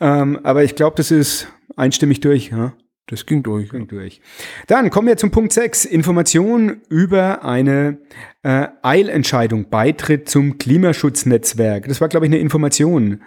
ähm, 0.00 0.40
aber 0.42 0.64
ich 0.64 0.74
glaube, 0.74 0.96
das 0.96 1.12
ist 1.12 1.46
einstimmig 1.76 2.18
durch. 2.18 2.50
Ja? 2.50 2.72
Das 3.08 3.24
ging 3.24 3.42
durch. 3.42 3.70
Ging 3.70 3.88
durch. 3.88 4.20
Dann 4.66 4.90
kommen 4.90 5.08
wir 5.08 5.16
zum 5.16 5.30
Punkt 5.30 5.52
6. 5.52 5.86
Information 5.86 6.82
über 6.90 7.42
eine 7.42 7.98
äh, 8.42 8.68
Eilentscheidung, 8.82 9.70
Beitritt 9.70 10.28
zum 10.28 10.58
Klimaschutznetzwerk. 10.58 11.88
Das 11.88 12.00
war, 12.00 12.08
glaube 12.08 12.26
ich, 12.26 12.32
eine 12.32 12.38
Information. 12.38 13.22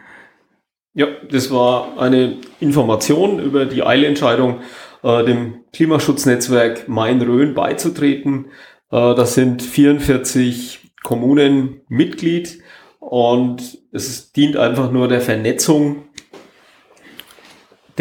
Ja, 0.94 1.08
das 1.30 1.52
war 1.52 2.00
eine 2.00 2.38
Information 2.60 3.40
über 3.40 3.66
die 3.66 3.82
Eilentscheidung, 3.82 4.60
äh, 5.04 5.26
dem 5.26 5.64
Klimaschutznetzwerk 5.74 6.88
Main-Rhön 6.88 7.56
beizutreten. 7.56 8.48
Äh, 8.92 9.16
das 9.16 9.34
sind 9.34 9.64
44 9.64 10.92
Kommunen 11.02 11.82
Mitglied 11.88 12.62
und 13.00 13.80
es 13.92 14.32
dient 14.32 14.58
einfach 14.58 14.92
nur 14.92 15.08
der 15.08 15.22
Vernetzung 15.22 16.04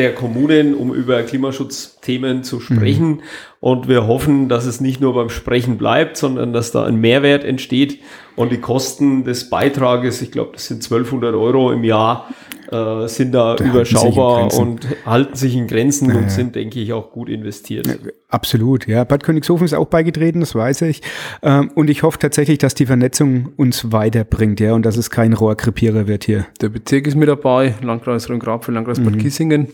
der 0.01 0.15
Kommunen, 0.15 0.75
um 0.75 0.95
über 0.95 1.23
Klimaschutzthemen 1.23 2.43
zu 2.43 2.59
sprechen. 2.59 3.09
Mhm. 3.09 3.21
Und 3.61 3.87
wir 3.87 4.07
hoffen, 4.07 4.49
dass 4.49 4.65
es 4.65 4.81
nicht 4.81 5.03
nur 5.03 5.13
beim 5.13 5.29
Sprechen 5.29 5.77
bleibt, 5.77 6.17
sondern 6.17 6.55
dass 6.55 6.73
da 6.73 6.85
ein 6.85 6.97
Mehrwert 6.97 7.45
entsteht 7.45 7.99
und 8.35 8.51
die 8.51 8.63
Kosten 8.63 9.25
des 9.25 9.51
Beitrages, 9.51 10.23
ich 10.23 10.33
glaube, 10.33 10.53
das 10.55 10.69
sind 10.69 10.83
1200 10.83 11.35
Euro 11.35 11.71
im 11.71 11.85
Jahr, 11.85 12.33
äh, 12.71 13.09
sind 13.09 13.33
da, 13.33 13.57
da 13.57 13.65
überschaubar 13.65 14.53
und 14.55 14.87
halten 15.05 15.35
sich 15.35 15.57
in 15.57 15.67
Grenzen 15.67 16.11
ja, 16.11 16.17
und 16.17 16.31
sind, 16.31 16.55
denke 16.55 16.81
ich, 16.81 16.93
auch 16.93 17.11
gut 17.11 17.29
investiert. 17.29 17.89
Absolut, 18.29 18.87
ja. 18.87 19.05
Bad 19.05 19.25
Königshofen 19.25 19.65
ist 19.65 19.75
auch 19.75 19.87
beigetreten, 19.87 20.41
das 20.41 20.55
weiß 20.55 20.83
ich. 20.83 21.03
Ähm, 21.43 21.71
und 21.75 21.91
ich 21.91 22.03
hoffe 22.03 22.19
tatsächlich, 22.19 22.59
dass 22.59 22.75
die 22.75 22.87
Vernetzung 22.87 23.53
uns 23.57 23.93
weiterbringt, 23.93 24.61
ja, 24.61 24.75
und 24.75 24.87
dass 24.87 24.97
es 24.97 25.11
kein 25.11 25.33
Rohrkrepierer 25.33 26.07
wird 26.07 26.25
hier. 26.25 26.47
Der 26.61 26.69
Bezirk 26.69 27.07
ist 27.07 27.17
mit 27.17 27.29
dabei, 27.29 27.75
Landkreis 27.83 28.29
Rhön-Grabfeld, 28.29 28.75
Landkreis 28.75 29.01
mhm. 29.01 29.05
Bad 29.05 29.19
Kissingen. 29.19 29.69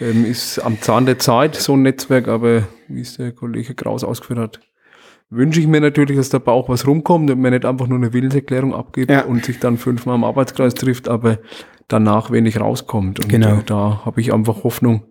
Ähm, 0.00 0.24
ist 0.24 0.58
am 0.60 0.80
Zahn 0.80 1.06
der 1.06 1.18
Zeit 1.18 1.56
so 1.56 1.74
ein 1.74 1.82
Netzwerk, 1.82 2.28
aber 2.28 2.68
wie 2.88 3.00
es 3.00 3.16
der 3.16 3.32
Kollege 3.32 3.74
Kraus 3.74 4.04
ausgeführt 4.04 4.38
hat, 4.38 4.60
wünsche 5.30 5.60
ich 5.60 5.66
mir 5.66 5.80
natürlich, 5.80 6.16
dass 6.16 6.28
dabei 6.28 6.52
auch 6.52 6.68
was 6.68 6.86
rumkommt 6.86 7.30
und 7.30 7.40
man 7.40 7.52
nicht 7.52 7.64
einfach 7.64 7.86
nur 7.86 7.98
eine 7.98 8.12
Willenserklärung 8.12 8.74
abgibt 8.74 9.10
ja. 9.10 9.24
und 9.24 9.44
sich 9.44 9.58
dann 9.58 9.78
fünfmal 9.78 10.16
im 10.16 10.24
Arbeitskreis 10.24 10.74
trifft, 10.74 11.08
aber 11.08 11.38
danach 11.92 12.30
wenig 12.30 12.58
rauskommt. 12.60 13.20
Und 13.20 13.28
genau. 13.28 13.58
Äh, 13.58 13.64
da 13.66 14.02
habe 14.04 14.20
ich 14.20 14.32
einfach 14.32 14.64
Hoffnung, 14.64 15.04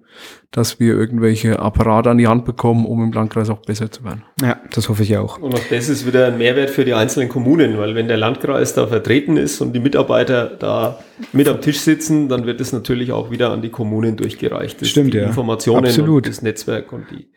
dass 0.52 0.80
wir 0.80 0.96
irgendwelche 0.96 1.60
Apparate 1.60 2.10
an 2.10 2.18
die 2.18 2.28
Hand 2.28 2.46
bekommen, 2.46 2.86
um 2.86 3.04
im 3.04 3.12
Landkreis 3.12 3.50
auch 3.50 3.62
besser 3.62 3.92
zu 3.92 4.04
werden. 4.04 4.24
Ja, 4.42 4.60
das 4.74 4.90
hoffe 4.90 5.04
ich 5.04 5.16
auch. 5.18 5.38
Und 5.38 5.54
auch 5.54 5.62
das 5.70 5.90
ist 5.90 6.08
wieder 6.08 6.28
ein 6.28 6.38
Mehrwert 6.38 6.70
für 6.70 6.86
die 6.86 6.94
einzelnen 6.94 7.30
Kommunen, 7.30 7.78
weil 7.78 7.96
wenn 7.96 8.08
der 8.08 8.18
Landkreis 8.18 8.74
da 8.74 8.88
vertreten 8.88 9.38
ist 9.38 9.62
und 9.62 9.74
die 9.74 9.80
Mitarbeiter 9.80 10.48
da 10.48 11.00
mit 11.34 11.48
am 11.48 11.62
Tisch 11.62 11.80
sitzen, 11.80 12.30
dann 12.30 12.46
wird 12.46 12.60
es 12.62 12.74
natürlich 12.74 13.12
auch 13.12 13.32
wieder 13.32 13.52
an 13.52 13.62
die 13.62 13.70
Kommunen 13.70 14.18
durchgereicht. 14.18 14.82
Das 14.82 14.90
Stimmt, 14.90 15.14
die 15.14 15.20
ja. 15.20 15.28
Informationen 15.28 15.86
Absolut. 15.86 16.26
und 16.26 16.28
das 16.28 16.42
Netzwerk 16.42 16.92
und 16.92 17.06
die 17.12 17.30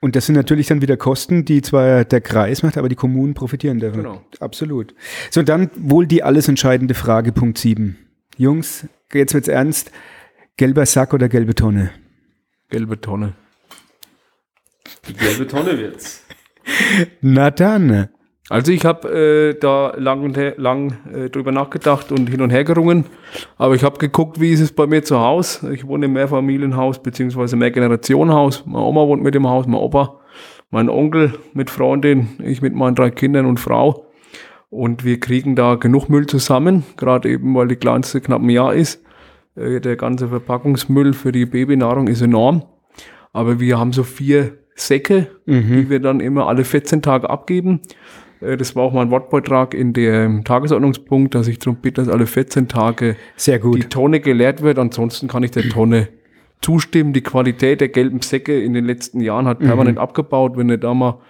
und 0.00 0.16
das 0.16 0.26
sind 0.26 0.34
natürlich 0.34 0.66
dann 0.66 0.82
wieder 0.82 0.98
Kosten, 0.98 1.46
die 1.46 1.62
zwar 1.62 2.04
der 2.04 2.20
Kreis 2.20 2.62
macht, 2.62 2.76
aber 2.76 2.90
die 2.90 2.94
Kommunen 2.94 3.32
profitieren 3.32 3.80
davon. 3.80 4.02
Genau. 4.02 4.20
Absolut. 4.38 4.94
So, 5.30 5.42
dann 5.42 5.70
wohl 5.76 6.06
die 6.06 6.22
alles 6.22 6.46
entscheidende 6.46 6.92
Frage, 6.92 7.32
Punkt 7.32 7.56
7. 7.56 8.03
Jungs, 8.36 8.88
jetzt 9.12 9.34
wird's 9.34 9.48
ernst. 9.48 9.90
Gelber 10.56 10.86
Sack 10.86 11.14
oder 11.14 11.28
gelbe 11.28 11.54
Tonne? 11.54 11.90
Gelbe 12.68 13.00
Tonne. 13.00 13.34
Die 15.08 15.14
gelbe 15.14 15.46
Tonne 15.46 15.78
wird's. 15.78 16.24
Na 17.20 17.50
dann. 17.50 18.08
Also 18.50 18.72
ich 18.72 18.84
habe 18.84 19.08
äh, 19.08 19.58
da 19.58 19.94
lang 19.96 20.22
und 20.22 20.36
her, 20.36 20.54
lang 20.58 20.98
äh, 21.12 21.30
drüber 21.30 21.50
nachgedacht 21.50 22.12
und 22.12 22.28
hin 22.28 22.42
und 22.42 22.50
her 22.50 22.64
gerungen, 22.64 23.06
aber 23.56 23.74
ich 23.74 23.82
habe 23.82 23.98
geguckt, 23.98 24.38
wie 24.38 24.52
ist 24.52 24.60
es 24.60 24.72
bei 24.72 24.86
mir 24.86 25.02
zu 25.02 25.18
Hause. 25.18 25.72
Ich 25.72 25.86
wohne 25.86 26.06
im 26.06 26.12
Mehrfamilienhaus 26.12 27.02
beziehungsweise 27.02 27.56
Mehrgenerationenhaus. 27.56 28.66
Meine 28.66 28.84
Oma 28.84 29.06
wohnt 29.06 29.22
mit 29.22 29.34
dem 29.34 29.48
Haus, 29.48 29.66
mein 29.66 29.80
Opa, 29.80 30.20
mein 30.70 30.90
Onkel 30.90 31.32
mit 31.54 31.70
Freundin, 31.70 32.28
ich 32.38 32.60
mit 32.60 32.74
meinen 32.74 32.94
drei 32.94 33.10
Kindern 33.10 33.46
und 33.46 33.60
Frau. 33.60 34.10
Und 34.74 35.04
wir 35.04 35.20
kriegen 35.20 35.54
da 35.54 35.76
genug 35.76 36.08
Müll 36.08 36.26
zusammen, 36.26 36.82
gerade 36.96 37.30
eben, 37.30 37.54
weil 37.54 37.68
die 37.68 37.76
kleinste 37.76 38.20
knapp 38.20 38.42
ein 38.42 38.50
Jahr 38.50 38.74
ist. 38.74 39.00
Äh, 39.54 39.80
der 39.80 39.94
ganze 39.94 40.26
Verpackungsmüll 40.26 41.12
für 41.12 41.30
die 41.30 41.46
Babynahrung 41.46 42.08
ist 42.08 42.22
enorm. 42.22 42.64
Aber 43.32 43.60
wir 43.60 43.78
haben 43.78 43.92
so 43.92 44.02
vier 44.02 44.58
Säcke, 44.74 45.28
mhm. 45.46 45.68
die 45.68 45.90
wir 45.90 46.00
dann 46.00 46.18
immer 46.18 46.48
alle 46.48 46.64
14 46.64 47.02
Tage 47.02 47.30
abgeben. 47.30 47.82
Äh, 48.40 48.56
das 48.56 48.74
war 48.74 48.82
auch 48.82 48.92
mein 48.92 49.12
Wortbeitrag 49.12 49.74
in 49.74 49.92
dem 49.92 50.42
Tagesordnungspunkt, 50.42 51.36
dass 51.36 51.46
ich 51.46 51.60
darum 51.60 51.76
bitte, 51.76 52.02
dass 52.02 52.12
alle 52.12 52.26
14 52.26 52.66
Tage 52.66 53.14
Sehr 53.36 53.60
gut. 53.60 53.76
die 53.76 53.88
Tonne 53.88 54.18
geleert 54.18 54.60
wird. 54.62 54.80
Ansonsten 54.80 55.28
kann 55.28 55.44
ich 55.44 55.52
der 55.52 55.68
Tonne 55.68 56.08
zustimmen. 56.62 57.12
Die 57.12 57.22
Qualität 57.22 57.80
der 57.80 57.90
gelben 57.90 58.22
Säcke 58.22 58.60
in 58.60 58.74
den 58.74 58.86
letzten 58.86 59.20
Jahren 59.20 59.46
hat 59.46 59.60
permanent 59.60 59.98
mhm. 59.98 60.02
abgebaut. 60.02 60.56
Wenn 60.56 60.66
du 60.66 60.78
da 60.78 60.94
mal 60.94 61.20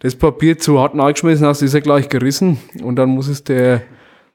das 0.00 0.14
Papier 0.14 0.58
zu 0.58 0.78
hart 0.78 0.94
eingeschmissen 0.94 1.46
hast, 1.46 1.62
ist 1.62 1.74
er 1.74 1.80
gleich 1.80 2.08
gerissen. 2.08 2.58
Und 2.82 2.96
dann 2.96 3.10
muss 3.10 3.28
es 3.28 3.44
der 3.44 3.82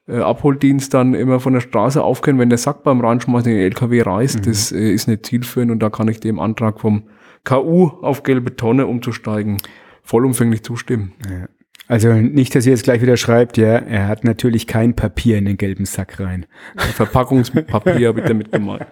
äh, 0.06 0.18
Abholdienst 0.18 0.92
dann 0.92 1.14
immer 1.14 1.40
von 1.40 1.54
der 1.54 1.60
Straße 1.60 2.02
aufkennen, 2.02 2.40
wenn 2.40 2.50
der 2.50 2.58
Sack 2.58 2.82
beim 2.82 3.00
Reinschmeißen 3.00 3.50
in 3.50 3.58
den 3.58 3.64
LKW 3.64 4.02
reißt. 4.02 4.40
Mhm. 4.40 4.42
Das 4.42 4.72
äh, 4.72 4.92
ist 4.92 5.08
nicht 5.08 5.26
zielführend 5.26 5.72
und 5.72 5.80
da 5.80 5.90
kann 5.90 6.08
ich 6.08 6.20
dem 6.20 6.38
Antrag 6.38 6.80
vom 6.80 7.04
KU 7.44 7.88
auf 8.02 8.22
gelbe 8.22 8.56
Tonne 8.56 8.86
umzusteigen 8.86 9.58
vollumfänglich 10.04 10.62
zustimmen. 10.62 11.12
Ja. 11.28 11.48
Also 11.86 12.12
nicht, 12.12 12.54
dass 12.54 12.64
ihr 12.64 12.72
jetzt 12.72 12.84
gleich 12.84 13.02
wieder 13.02 13.16
schreibt, 13.16 13.58
ja, 13.58 13.74
er 13.74 14.08
hat 14.08 14.24
natürlich 14.24 14.66
kein 14.66 14.94
Papier 14.94 15.36
in 15.36 15.44
den 15.44 15.58
gelben 15.58 15.84
Sack 15.84 16.18
rein. 16.18 16.46
Verpackungspapier 16.76 18.08
habe 18.08 18.20
ich 18.20 18.26
damit 18.28 18.52
gemeint. 18.52 18.86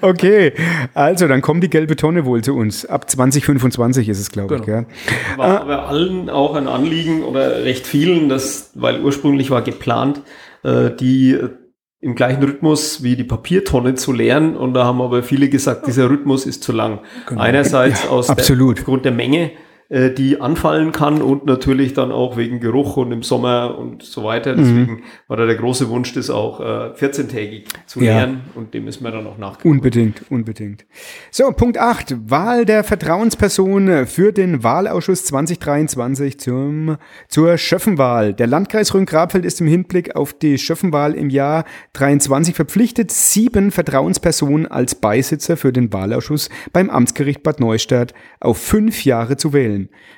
Okay, 0.00 0.52
also 0.94 1.28
dann 1.28 1.40
kommt 1.40 1.62
die 1.62 1.70
gelbe 1.70 1.94
Tonne 1.94 2.24
wohl 2.24 2.42
zu 2.42 2.54
uns. 2.54 2.86
Ab 2.86 3.08
2025 3.08 4.08
ist 4.08 4.18
es, 4.18 4.30
glaube 4.30 4.56
genau. 4.56 4.62
ich. 4.62 4.68
Ja. 4.68 5.38
War 5.38 5.60
aber 5.60 5.88
allen 5.88 6.30
auch 6.30 6.54
ein 6.54 6.68
Anliegen 6.68 7.22
oder 7.22 7.64
recht 7.64 7.86
vielen, 7.86 8.28
das, 8.28 8.72
weil 8.74 9.02
ursprünglich 9.02 9.50
war 9.50 9.62
geplant, 9.62 10.22
äh, 10.64 10.90
die 10.90 11.32
äh, 11.32 11.50
im 12.00 12.14
gleichen 12.14 12.42
Rhythmus 12.42 13.02
wie 13.02 13.16
die 13.16 13.24
Papiertonne 13.24 13.94
zu 13.94 14.12
leeren. 14.12 14.56
Und 14.56 14.74
da 14.74 14.84
haben 14.84 15.00
aber 15.00 15.22
viele 15.22 15.48
gesagt, 15.48 15.86
dieser 15.86 16.10
Rhythmus 16.10 16.46
ist 16.46 16.62
zu 16.62 16.72
lang. 16.72 17.00
Genau. 17.28 17.40
Einerseits 17.40 18.04
ja, 18.04 18.10
aus 18.10 18.30
absolut. 18.30 18.76
Der, 18.76 18.82
aufgrund 18.82 19.04
der 19.04 19.12
Menge 19.12 19.52
äh, 19.88 20.10
die 20.10 20.40
anfallen 20.40 20.92
kann 20.92 21.22
und 21.22 21.46
natürlich 21.46 21.94
dann 21.94 22.10
auch 22.12 22.36
wegen 22.36 22.60
Geruch 22.60 22.96
und 22.96 23.12
im 23.12 23.22
Sommer 23.22 23.78
und 23.78 24.02
so 24.02 24.24
weiter. 24.24 24.54
Mhm. 24.54 24.58
Deswegen 24.58 25.02
war 25.28 25.36
da 25.36 25.46
der 25.46 25.56
große 25.56 25.88
Wunsch, 25.88 26.12
das 26.14 26.30
auch 26.30 26.60
äh, 26.60 26.64
14-tägig 26.94 27.64
zu 27.86 28.00
Ja. 28.00 28.14
lernen 28.16 28.40
und 28.54 28.74
dem 28.74 28.88
ist 28.88 29.00
mir 29.00 29.10
dann 29.12 29.26
auch 29.26 29.38
nachgekommen. 29.38 29.78
Unbedingt, 29.78 30.22
unbedingt. 30.30 30.86
So, 31.30 31.50
Punkt 31.52 31.78
8. 31.78 32.30
Wahl 32.30 32.64
der 32.64 32.84
Vertrauensperson 32.84 34.06
für 34.06 34.32
den 34.32 34.62
Wahlausschuss 34.62 35.24
2023 35.24 36.38
zum, 36.40 36.96
zur 37.28 37.58
Schöffenwahl. 37.58 38.34
Der 38.34 38.46
Landkreis 38.46 38.94
Rhön-Grabfeld 38.94 39.44
ist 39.44 39.60
im 39.60 39.66
Hinblick 39.66 40.16
auf 40.16 40.32
die 40.32 40.58
Schöffenwahl 40.58 41.14
im 41.14 41.30
Jahr 41.30 41.64
23 41.94 42.54
verpflichtet, 42.54 43.10
sieben 43.10 43.70
Vertrauenspersonen 43.70 44.66
als 44.66 44.94
Beisitzer 44.94 45.56
für 45.56 45.72
den 45.72 45.92
Wahlausschuss 45.92 46.48
beim 46.72 46.90
Amtsgericht 46.90 47.42
Bad 47.42 47.60
Neustadt 47.60 48.14
auf 48.40 48.58
fünf 48.58 49.04
Jahre 49.04 49.36
zu 49.36 49.52
wählen. 49.52 49.75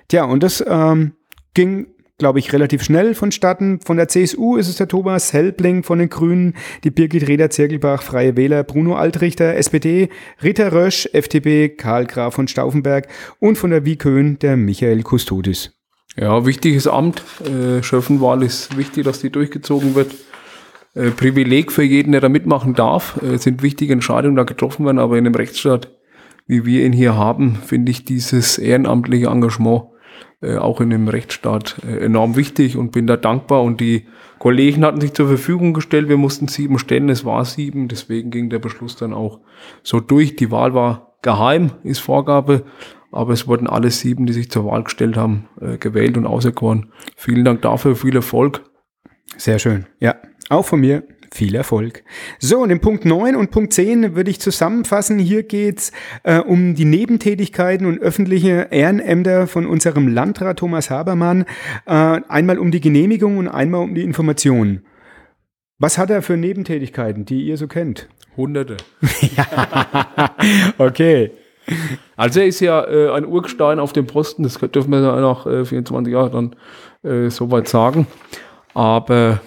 Tja, 0.08 0.24
und 0.24 0.42
das 0.42 0.64
ähm, 0.66 1.12
ging 1.54 1.88
glaube 2.18 2.40
ich, 2.40 2.52
relativ 2.52 2.82
schnell 2.82 3.14
vonstatten. 3.14 3.80
Von 3.80 3.96
der 3.96 4.08
CSU 4.08 4.56
ist 4.56 4.68
es 4.68 4.76
der 4.76 4.88
Thomas 4.88 5.32
Helbling 5.32 5.84
von 5.84 6.00
den 6.00 6.08
Grünen, 6.08 6.54
die 6.82 6.90
Birgit 6.90 7.28
Reder-Zirkelbach, 7.28 8.02
Freie 8.02 8.36
Wähler, 8.36 8.64
Bruno 8.64 8.96
Altrichter, 8.96 9.54
SPD, 9.54 10.08
Rita 10.42 10.68
Rösch, 10.68 11.08
FDP, 11.12 11.68
Karl 11.70 12.06
Graf 12.06 12.34
von 12.34 12.48
Stauffenberg 12.48 13.06
und 13.38 13.56
von 13.56 13.70
der 13.70 13.84
Wiekön 13.84 14.38
der 14.40 14.56
Michael 14.56 15.02
Kustodis. 15.04 15.72
Ja, 16.16 16.44
wichtiges 16.44 16.88
Amt. 16.88 17.22
Äh, 17.44 17.82
Schöffenwahl 17.84 18.42
ist 18.42 18.76
wichtig, 18.76 19.04
dass 19.04 19.20
die 19.20 19.30
durchgezogen 19.30 19.94
wird. 19.94 20.12
Äh, 20.94 21.10
Privileg 21.10 21.70
für 21.70 21.84
jeden, 21.84 22.10
der 22.10 22.20
da 22.20 22.28
mitmachen 22.28 22.74
darf. 22.74 23.22
Äh, 23.22 23.38
sind 23.38 23.62
wichtige 23.62 23.92
Entscheidungen 23.92 24.34
da 24.34 24.42
getroffen 24.42 24.84
werden, 24.84 24.98
aber 24.98 25.16
in 25.16 25.26
einem 25.26 25.36
Rechtsstaat, 25.36 25.96
wie 26.48 26.64
wir 26.64 26.84
ihn 26.84 26.92
hier 26.92 27.14
haben, 27.14 27.54
finde 27.54 27.92
ich 27.92 28.04
dieses 28.04 28.58
ehrenamtliche 28.58 29.26
Engagement 29.26 29.84
äh, 30.40 30.56
auch 30.56 30.80
in 30.80 30.92
einem 30.92 31.08
Rechtsstaat 31.08 31.76
äh, 31.86 32.04
enorm 32.04 32.36
wichtig 32.36 32.76
und 32.76 32.90
bin 32.90 33.06
da 33.06 33.16
dankbar. 33.16 33.62
Und 33.62 33.80
die 33.80 34.06
Kollegen 34.38 34.84
hatten 34.84 35.00
sich 35.00 35.12
zur 35.12 35.28
Verfügung 35.28 35.74
gestellt. 35.74 36.08
Wir 36.08 36.16
mussten 36.16 36.48
sieben 36.48 36.78
stellen, 36.78 37.10
es 37.10 37.24
war 37.24 37.44
sieben. 37.44 37.88
Deswegen 37.88 38.30
ging 38.30 38.48
der 38.48 38.58
Beschluss 38.58 38.96
dann 38.96 39.12
auch 39.12 39.40
so 39.82 40.00
durch. 40.00 40.36
Die 40.36 40.50
Wahl 40.50 40.74
war 40.74 41.18
geheim, 41.22 41.72
ist 41.84 42.00
Vorgabe. 42.00 42.64
Aber 43.12 43.32
es 43.32 43.46
wurden 43.46 43.66
alle 43.66 43.90
sieben, 43.90 44.26
die 44.26 44.32
sich 44.32 44.50
zur 44.50 44.64
Wahl 44.64 44.84
gestellt 44.84 45.16
haben, 45.16 45.48
äh, 45.60 45.76
gewählt 45.76 46.16
und 46.16 46.26
auserkoren. 46.26 46.92
Vielen 47.16 47.44
Dank 47.44 47.62
dafür, 47.62 47.94
viel 47.94 48.16
Erfolg. 48.16 48.62
Sehr 49.36 49.58
schön. 49.58 49.86
Ja, 50.00 50.16
auch 50.48 50.64
von 50.64 50.80
mir 50.80 51.02
viel 51.32 51.54
Erfolg. 51.54 52.02
So, 52.38 52.58
und 52.58 52.70
in 52.70 52.80
Punkt 52.80 53.04
9 53.04 53.36
und 53.36 53.50
Punkt 53.50 53.72
10 53.72 54.14
würde 54.14 54.30
ich 54.30 54.40
zusammenfassen. 54.40 55.18
Hier 55.18 55.42
geht's 55.42 55.92
äh, 56.22 56.38
um 56.38 56.74
die 56.74 56.84
Nebentätigkeiten 56.84 57.86
und 57.86 58.00
öffentliche 58.00 58.68
Ehrenämter 58.70 59.46
von 59.46 59.66
unserem 59.66 60.08
Landrat 60.08 60.58
Thomas 60.58 60.90
Habermann. 60.90 61.44
Äh, 61.86 62.20
einmal 62.28 62.58
um 62.58 62.70
die 62.70 62.80
Genehmigung 62.80 63.38
und 63.38 63.48
einmal 63.48 63.82
um 63.82 63.94
die 63.94 64.02
Information. 64.02 64.82
Was 65.78 65.96
hat 65.96 66.10
er 66.10 66.22
für 66.22 66.36
Nebentätigkeiten, 66.36 67.24
die 67.24 67.42
ihr 67.46 67.56
so 67.56 67.68
kennt? 67.68 68.08
Hunderte. 68.36 68.76
Okay. 70.78 71.32
Also 72.16 72.40
er 72.40 72.46
ist 72.46 72.60
ja 72.60 72.84
äh, 72.84 73.10
ein 73.10 73.26
Urgestein 73.26 73.78
auf 73.78 73.92
dem 73.92 74.06
Posten, 74.06 74.42
das 74.42 74.54
dürfen 74.54 74.90
wir 74.90 75.00
ja 75.00 75.20
nach 75.20 75.46
äh, 75.46 75.64
24 75.64 76.12
Jahren 76.12 76.56
dann 77.02 77.10
äh, 77.10 77.30
soweit 77.30 77.68
sagen. 77.68 78.06
Aber 78.74 79.40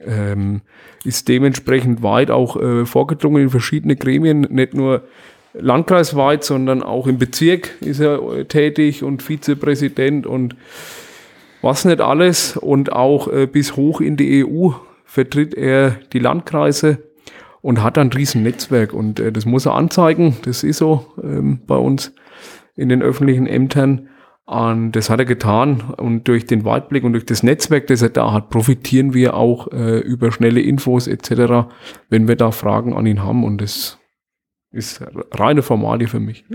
ähm, 0.00 0.62
ist 1.04 1.28
dementsprechend 1.28 2.02
weit 2.02 2.30
auch 2.30 2.60
äh, 2.60 2.84
vorgedrungen 2.86 3.44
in 3.44 3.50
verschiedene 3.50 3.96
Gremien, 3.96 4.42
nicht 4.50 4.74
nur 4.74 5.02
landkreisweit, 5.54 6.44
sondern 6.44 6.82
auch 6.82 7.06
im 7.06 7.18
Bezirk 7.18 7.80
ist 7.80 8.00
er 8.00 8.22
äh, 8.32 8.44
tätig 8.44 9.02
und 9.02 9.22
Vizepräsident 9.22 10.26
und 10.26 10.56
was 11.62 11.84
nicht 11.84 12.00
alles. 12.00 12.56
Und 12.56 12.92
auch 12.92 13.28
äh, 13.28 13.46
bis 13.46 13.76
hoch 13.76 14.00
in 14.00 14.16
die 14.16 14.44
EU 14.44 14.70
vertritt 15.04 15.54
er 15.54 15.96
die 16.12 16.18
Landkreise 16.18 16.98
und 17.60 17.82
hat 17.82 17.98
ein 17.98 18.12
riesen 18.12 18.42
Netzwerk. 18.42 18.92
Und 18.92 19.20
äh, 19.20 19.32
das 19.32 19.46
muss 19.46 19.66
er 19.66 19.74
anzeigen, 19.74 20.36
das 20.44 20.62
ist 20.62 20.78
so 20.78 21.06
ähm, 21.22 21.60
bei 21.66 21.76
uns 21.76 22.12
in 22.76 22.88
den 22.88 23.02
öffentlichen 23.02 23.46
Ämtern 23.46 24.08
und 24.48 24.92
das 24.92 25.10
hat 25.10 25.18
er 25.18 25.26
getan 25.26 25.82
und 25.98 26.26
durch 26.26 26.46
den 26.46 26.64
Weitblick 26.64 27.04
und 27.04 27.12
durch 27.12 27.26
das 27.26 27.42
Netzwerk, 27.42 27.86
das 27.88 28.00
er 28.00 28.08
da 28.08 28.32
hat, 28.32 28.48
profitieren 28.48 29.12
wir 29.12 29.34
auch 29.34 29.70
äh, 29.72 29.98
über 29.98 30.32
schnelle 30.32 30.62
Infos 30.62 31.06
etc., 31.06 31.68
wenn 32.08 32.28
wir 32.28 32.36
da 32.36 32.50
Fragen 32.50 32.94
an 32.94 33.04
ihn 33.04 33.22
haben 33.22 33.44
und 33.44 33.60
das 33.60 33.98
ist 34.70 35.04
reine 35.32 35.60
Formalie 35.60 36.08
für 36.08 36.18
mich. 36.18 36.46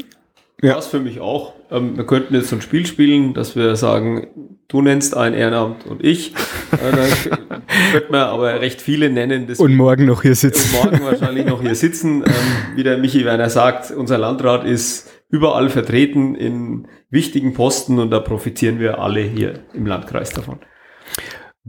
Ja. 0.61 0.75
Das 0.75 0.87
für 0.87 0.99
mich 0.99 1.19
auch. 1.19 1.53
Ähm, 1.71 1.97
wir 1.97 2.05
könnten 2.05 2.33
jetzt 2.35 2.49
so 2.49 2.55
ein 2.55 2.61
Spiel 2.61 2.85
spielen, 2.85 3.33
dass 3.33 3.55
wir 3.55 3.75
sagen, 3.75 4.27
du 4.69 4.81
nennst 4.81 5.15
ein 5.17 5.33
Ehrenamt 5.33 5.85
und 5.85 6.03
ich. 6.03 6.33
Äh, 6.73 6.91
dann 6.91 7.39
könnte 7.91 8.11
man 8.11 8.21
aber 8.21 8.59
recht 8.59 8.81
viele 8.81 9.11
nennen. 9.11 9.45
Das 9.45 9.59
Und 9.59 9.75
morgen 9.75 10.05
noch 10.05 10.23
hier 10.23 10.31
und 10.31 10.37
sitzen. 10.37 10.71
morgen 10.73 11.03
wahrscheinlich 11.03 11.45
noch 11.45 11.61
hier 11.61 11.75
sitzen. 11.75 12.23
Ähm, 12.25 12.75
wie 12.75 12.81
der 12.81 12.97
Michi 12.97 13.25
Werner 13.25 13.51
sagt, 13.51 13.91
unser 13.91 14.17
Landrat 14.17 14.65
ist 14.65 15.11
überall 15.29 15.69
vertreten 15.69 16.33
in 16.33 16.87
wichtigen 17.11 17.53
Posten 17.53 17.99
und 17.99 18.09
da 18.09 18.19
profitieren 18.19 18.79
wir 18.79 18.97
alle 18.97 19.21
hier 19.21 19.59
im 19.75 19.85
Landkreis 19.85 20.31
davon. 20.31 20.61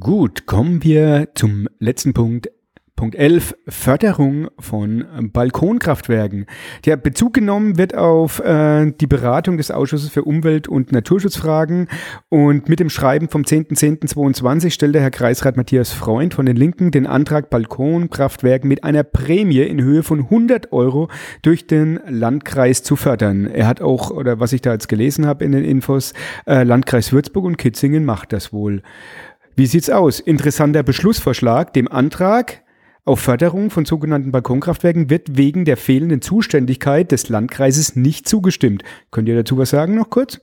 Gut, 0.00 0.46
kommen 0.46 0.82
wir 0.82 1.28
zum 1.34 1.68
letzten 1.78 2.14
Punkt. 2.14 2.48
Punkt 2.96 3.16
11, 3.16 3.56
Förderung 3.66 4.48
von 4.60 5.04
Balkonkraftwerken. 5.32 6.46
Der 6.84 6.96
Bezug 6.96 7.34
genommen 7.34 7.76
wird 7.76 7.96
auf 7.96 8.38
äh, 8.38 8.92
die 8.92 9.08
Beratung 9.08 9.56
des 9.56 9.72
Ausschusses 9.72 10.10
für 10.10 10.22
Umwelt- 10.22 10.68
und 10.68 10.92
Naturschutzfragen 10.92 11.88
und 12.28 12.68
mit 12.68 12.78
dem 12.78 12.90
Schreiben 12.90 13.28
vom 13.28 13.42
10.10.22 13.42 14.70
stellte 14.70 15.00
Herr 15.00 15.10
Kreisrat 15.10 15.56
Matthias 15.56 15.92
Freund 15.92 16.34
von 16.34 16.46
den 16.46 16.54
Linken 16.54 16.92
den 16.92 17.08
Antrag 17.08 17.50
Balkonkraftwerken 17.50 18.68
mit 18.68 18.84
einer 18.84 19.02
Prämie 19.02 19.62
in 19.62 19.82
Höhe 19.82 20.04
von 20.04 20.20
100 20.20 20.72
Euro 20.72 21.08
durch 21.42 21.66
den 21.66 21.98
Landkreis 22.08 22.84
zu 22.84 22.94
fördern. 22.94 23.46
Er 23.46 23.66
hat 23.66 23.80
auch, 23.80 24.12
oder 24.12 24.38
was 24.38 24.52
ich 24.52 24.62
da 24.62 24.72
jetzt 24.72 24.88
gelesen 24.88 25.26
habe 25.26 25.44
in 25.44 25.50
den 25.50 25.64
Infos, 25.64 26.14
äh, 26.46 26.62
Landkreis 26.62 27.12
Würzburg 27.12 27.44
und 27.44 27.58
Kitzingen 27.58 28.04
macht 28.04 28.32
das 28.32 28.52
wohl. 28.52 28.82
Wie 29.56 29.66
sieht's 29.66 29.90
aus? 29.90 30.18
Interessanter 30.18 30.82
Beschlussvorschlag. 30.82 31.72
Dem 31.72 31.86
Antrag 31.86 32.63
auf 33.04 33.20
Förderung 33.20 33.70
von 33.70 33.84
sogenannten 33.84 34.32
Balkonkraftwerken 34.32 35.10
wird 35.10 35.36
wegen 35.36 35.64
der 35.64 35.76
fehlenden 35.76 36.22
Zuständigkeit 36.22 37.12
des 37.12 37.28
Landkreises 37.28 37.96
nicht 37.96 38.28
zugestimmt. 38.28 38.82
Könnt 39.10 39.28
ihr 39.28 39.36
dazu 39.36 39.58
was 39.58 39.70
sagen 39.70 39.94
noch 39.94 40.10
kurz? 40.10 40.40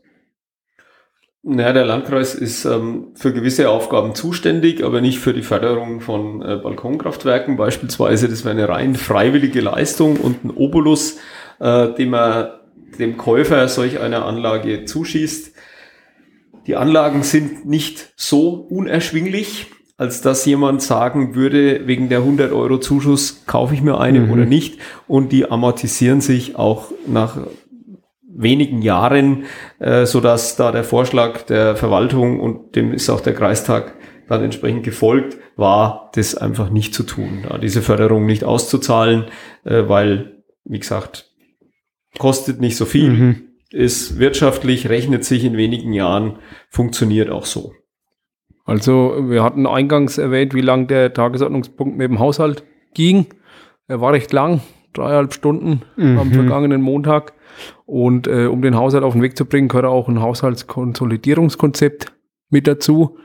Naja, 1.44 1.74
der 1.74 1.86
Landkreis 1.86 2.36
ist 2.36 2.66
ähm, 2.66 3.14
für 3.16 3.34
gewisse 3.34 3.72
Aufgaben 3.72 4.14
zuständig, 4.14 4.84
aber 4.84 5.02
nicht 5.02 5.18
für 5.18 5.34
die 5.34 5.42
Förderung 5.42 6.00
von 6.00 6.44
äh, 6.44 6.58
Balkonkraftwerken 6.58 7.58
beispielsweise. 7.58 8.30
Das 8.30 8.46
wäre 8.46 8.54
eine 8.54 8.70
rein 8.70 8.94
freiwillige 8.94 9.60
Leistung 9.60 10.18
und 10.18 10.46
ein 10.46 10.52
Obolus, 10.52 11.18
äh, 11.60 11.96
den 11.96 12.12
man 12.12 12.52
dem 13.00 13.18
Käufer 13.18 13.68
solch 13.70 14.00
einer 14.00 14.26
Anlage 14.26 14.86
zuschießt. 14.86 15.56
Die 16.68 16.76
Anlagen 16.76 17.24
sind 17.24 17.66
nicht 17.66 18.14
so 18.16 18.52
unerschwinglich, 18.52 19.72
als 20.02 20.22
dass 20.22 20.46
jemand 20.48 20.82
sagen 20.82 21.36
würde, 21.36 21.86
wegen 21.86 22.10
der 22.10 22.24
100 22.24 22.52
Euro 22.54 22.80
Zuschuss 22.80 23.44
kaufe 23.46 23.76
ich 23.76 23.84
mir 23.84 24.00
eine 24.00 24.22
Mhm. 24.22 24.32
oder 24.32 24.46
nicht. 24.46 24.80
Und 25.08 25.32
die 25.32 25.52
amortisieren 25.52 26.22
sich 26.22 26.56
auch 26.56 26.92
nach 27.06 27.38
wenigen 28.28 28.82
Jahren, 28.82 29.44
äh, 29.78 30.08
so 30.08 30.20
dass 30.20 30.56
da 30.56 30.72
der 30.72 30.84
Vorschlag 30.84 31.44
der 31.44 31.76
Verwaltung 31.76 32.40
und 32.40 32.76
dem 32.76 32.94
ist 32.94 33.12
auch 33.12 33.22
der 33.22 33.36
Kreistag 33.36 33.94
dann 34.28 34.44
entsprechend 34.44 34.84
gefolgt, 34.84 35.38
war 35.56 36.10
das 36.16 36.34
einfach 36.34 36.72
nicht 36.72 36.96
zu 36.96 37.04
tun, 37.04 37.46
da 37.48 37.60
diese 37.60 37.84
Förderung 37.84 38.26
nicht 38.26 38.44
auszuzahlen, 38.44 39.26
äh, 39.66 39.84
weil, 39.88 40.42
wie 40.66 40.80
gesagt, 40.80 41.30
kostet 42.18 42.60
nicht 42.60 42.76
so 42.76 42.86
viel, 42.86 43.10
Mhm. 43.12 43.36
ist 43.70 44.18
wirtschaftlich, 44.18 44.90
rechnet 44.90 45.26
sich 45.26 45.44
in 45.46 45.58
wenigen 45.58 45.94
Jahren, 45.94 46.40
funktioniert 46.70 47.30
auch 47.30 47.46
so. 47.46 47.74
Also 48.66 49.16
wir 49.28 49.44
hatten 49.44 49.66
eingangs 49.66 50.18
erwähnt, 50.18 50.54
wie 50.54 50.62
lang 50.62 50.88
der 50.88 51.14
Tagesordnungspunkt 51.14 51.98
mit 51.98 52.10
dem 52.10 52.20
Haushalt 52.20 52.64
ging. 52.94 53.26
Er 53.88 54.02
war 54.02 54.14
recht 54.14 54.32
lang, 54.34 54.62
dreieinhalb 54.94 55.34
Stunden 55.34 55.82
am 55.98 56.30
Mhm. 56.30 56.34
vergangenen 56.34 56.82
Montag. 56.82 57.34
Und 57.86 58.28
äh, 58.28 58.46
um 58.46 58.62
den 58.62 58.76
Haushalt 58.76 59.04
auf 59.04 59.14
den 59.14 59.22
Weg 59.22 59.36
zu 59.36 59.46
bringen, 59.46 59.68
gehört 59.68 59.86
auch 59.86 60.08
ein 60.08 60.22
Haushaltskonsolidierungskonzept 60.22 62.14
mit 62.50 62.68
dazu. 62.68 63.18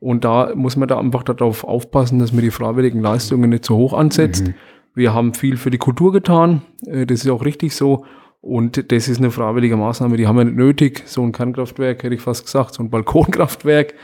Und 0.00 0.24
da 0.24 0.52
muss 0.54 0.76
man 0.76 0.88
da 0.88 0.98
einfach 0.98 1.22
darauf 1.22 1.64
aufpassen, 1.64 2.18
dass 2.18 2.32
man 2.32 2.42
die 2.42 2.50
freiwilligen 2.50 3.00
Leistungen 3.00 3.50
nicht 3.50 3.64
so 3.64 3.76
hoch 3.76 3.92
ansetzt. 3.94 4.48
Mhm. 4.48 4.54
Wir 4.94 5.14
haben 5.14 5.34
viel 5.34 5.56
für 5.56 5.70
die 5.70 5.78
Kultur 5.78 6.12
getan. 6.12 6.62
Äh, 6.86 7.06
das 7.06 7.24
ist 7.24 7.30
auch 7.30 7.44
richtig 7.44 7.74
so. 7.74 8.04
Und 8.40 8.92
das 8.92 9.08
ist 9.08 9.18
eine 9.18 9.30
freiwillige 9.30 9.76
Maßnahme, 9.76 10.18
die 10.18 10.26
haben 10.26 10.36
wir 10.36 10.44
nicht 10.44 10.56
nötig. 10.56 11.02
So 11.06 11.22
ein 11.22 11.32
Kernkraftwerk, 11.32 12.02
hätte 12.02 12.14
ich 12.14 12.20
fast 12.20 12.44
gesagt, 12.44 12.74
so 12.74 12.82
ein 12.82 12.90
Balkonkraftwerk 12.90 13.94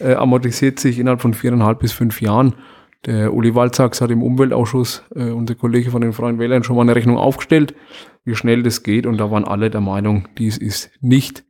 äh, 0.00 0.14
amortisiert 0.14 0.78
sich 0.80 0.98
innerhalb 0.98 1.20
von 1.20 1.34
viereinhalb 1.34 1.80
bis 1.80 1.92
fünf 1.92 2.20
Jahren. 2.20 2.54
Der 3.06 3.32
Uli 3.32 3.54
Walzaks 3.54 4.00
hat 4.00 4.10
im 4.10 4.22
Umweltausschuss, 4.22 5.04
äh, 5.14 5.30
unser 5.30 5.54
Kollege 5.54 5.90
von 5.90 6.00
den 6.00 6.12
Freien 6.12 6.38
Wählern, 6.38 6.64
schon 6.64 6.76
mal 6.76 6.82
eine 6.82 6.96
Rechnung 6.96 7.16
aufgestellt, 7.16 7.74
wie 8.24 8.34
schnell 8.34 8.62
das 8.62 8.82
geht. 8.82 9.06
Und 9.06 9.18
da 9.18 9.30
waren 9.30 9.44
alle 9.44 9.70
der 9.70 9.80
Meinung, 9.80 10.28
dies 10.36 10.58
ist 10.58 10.90
nicht 11.00 11.44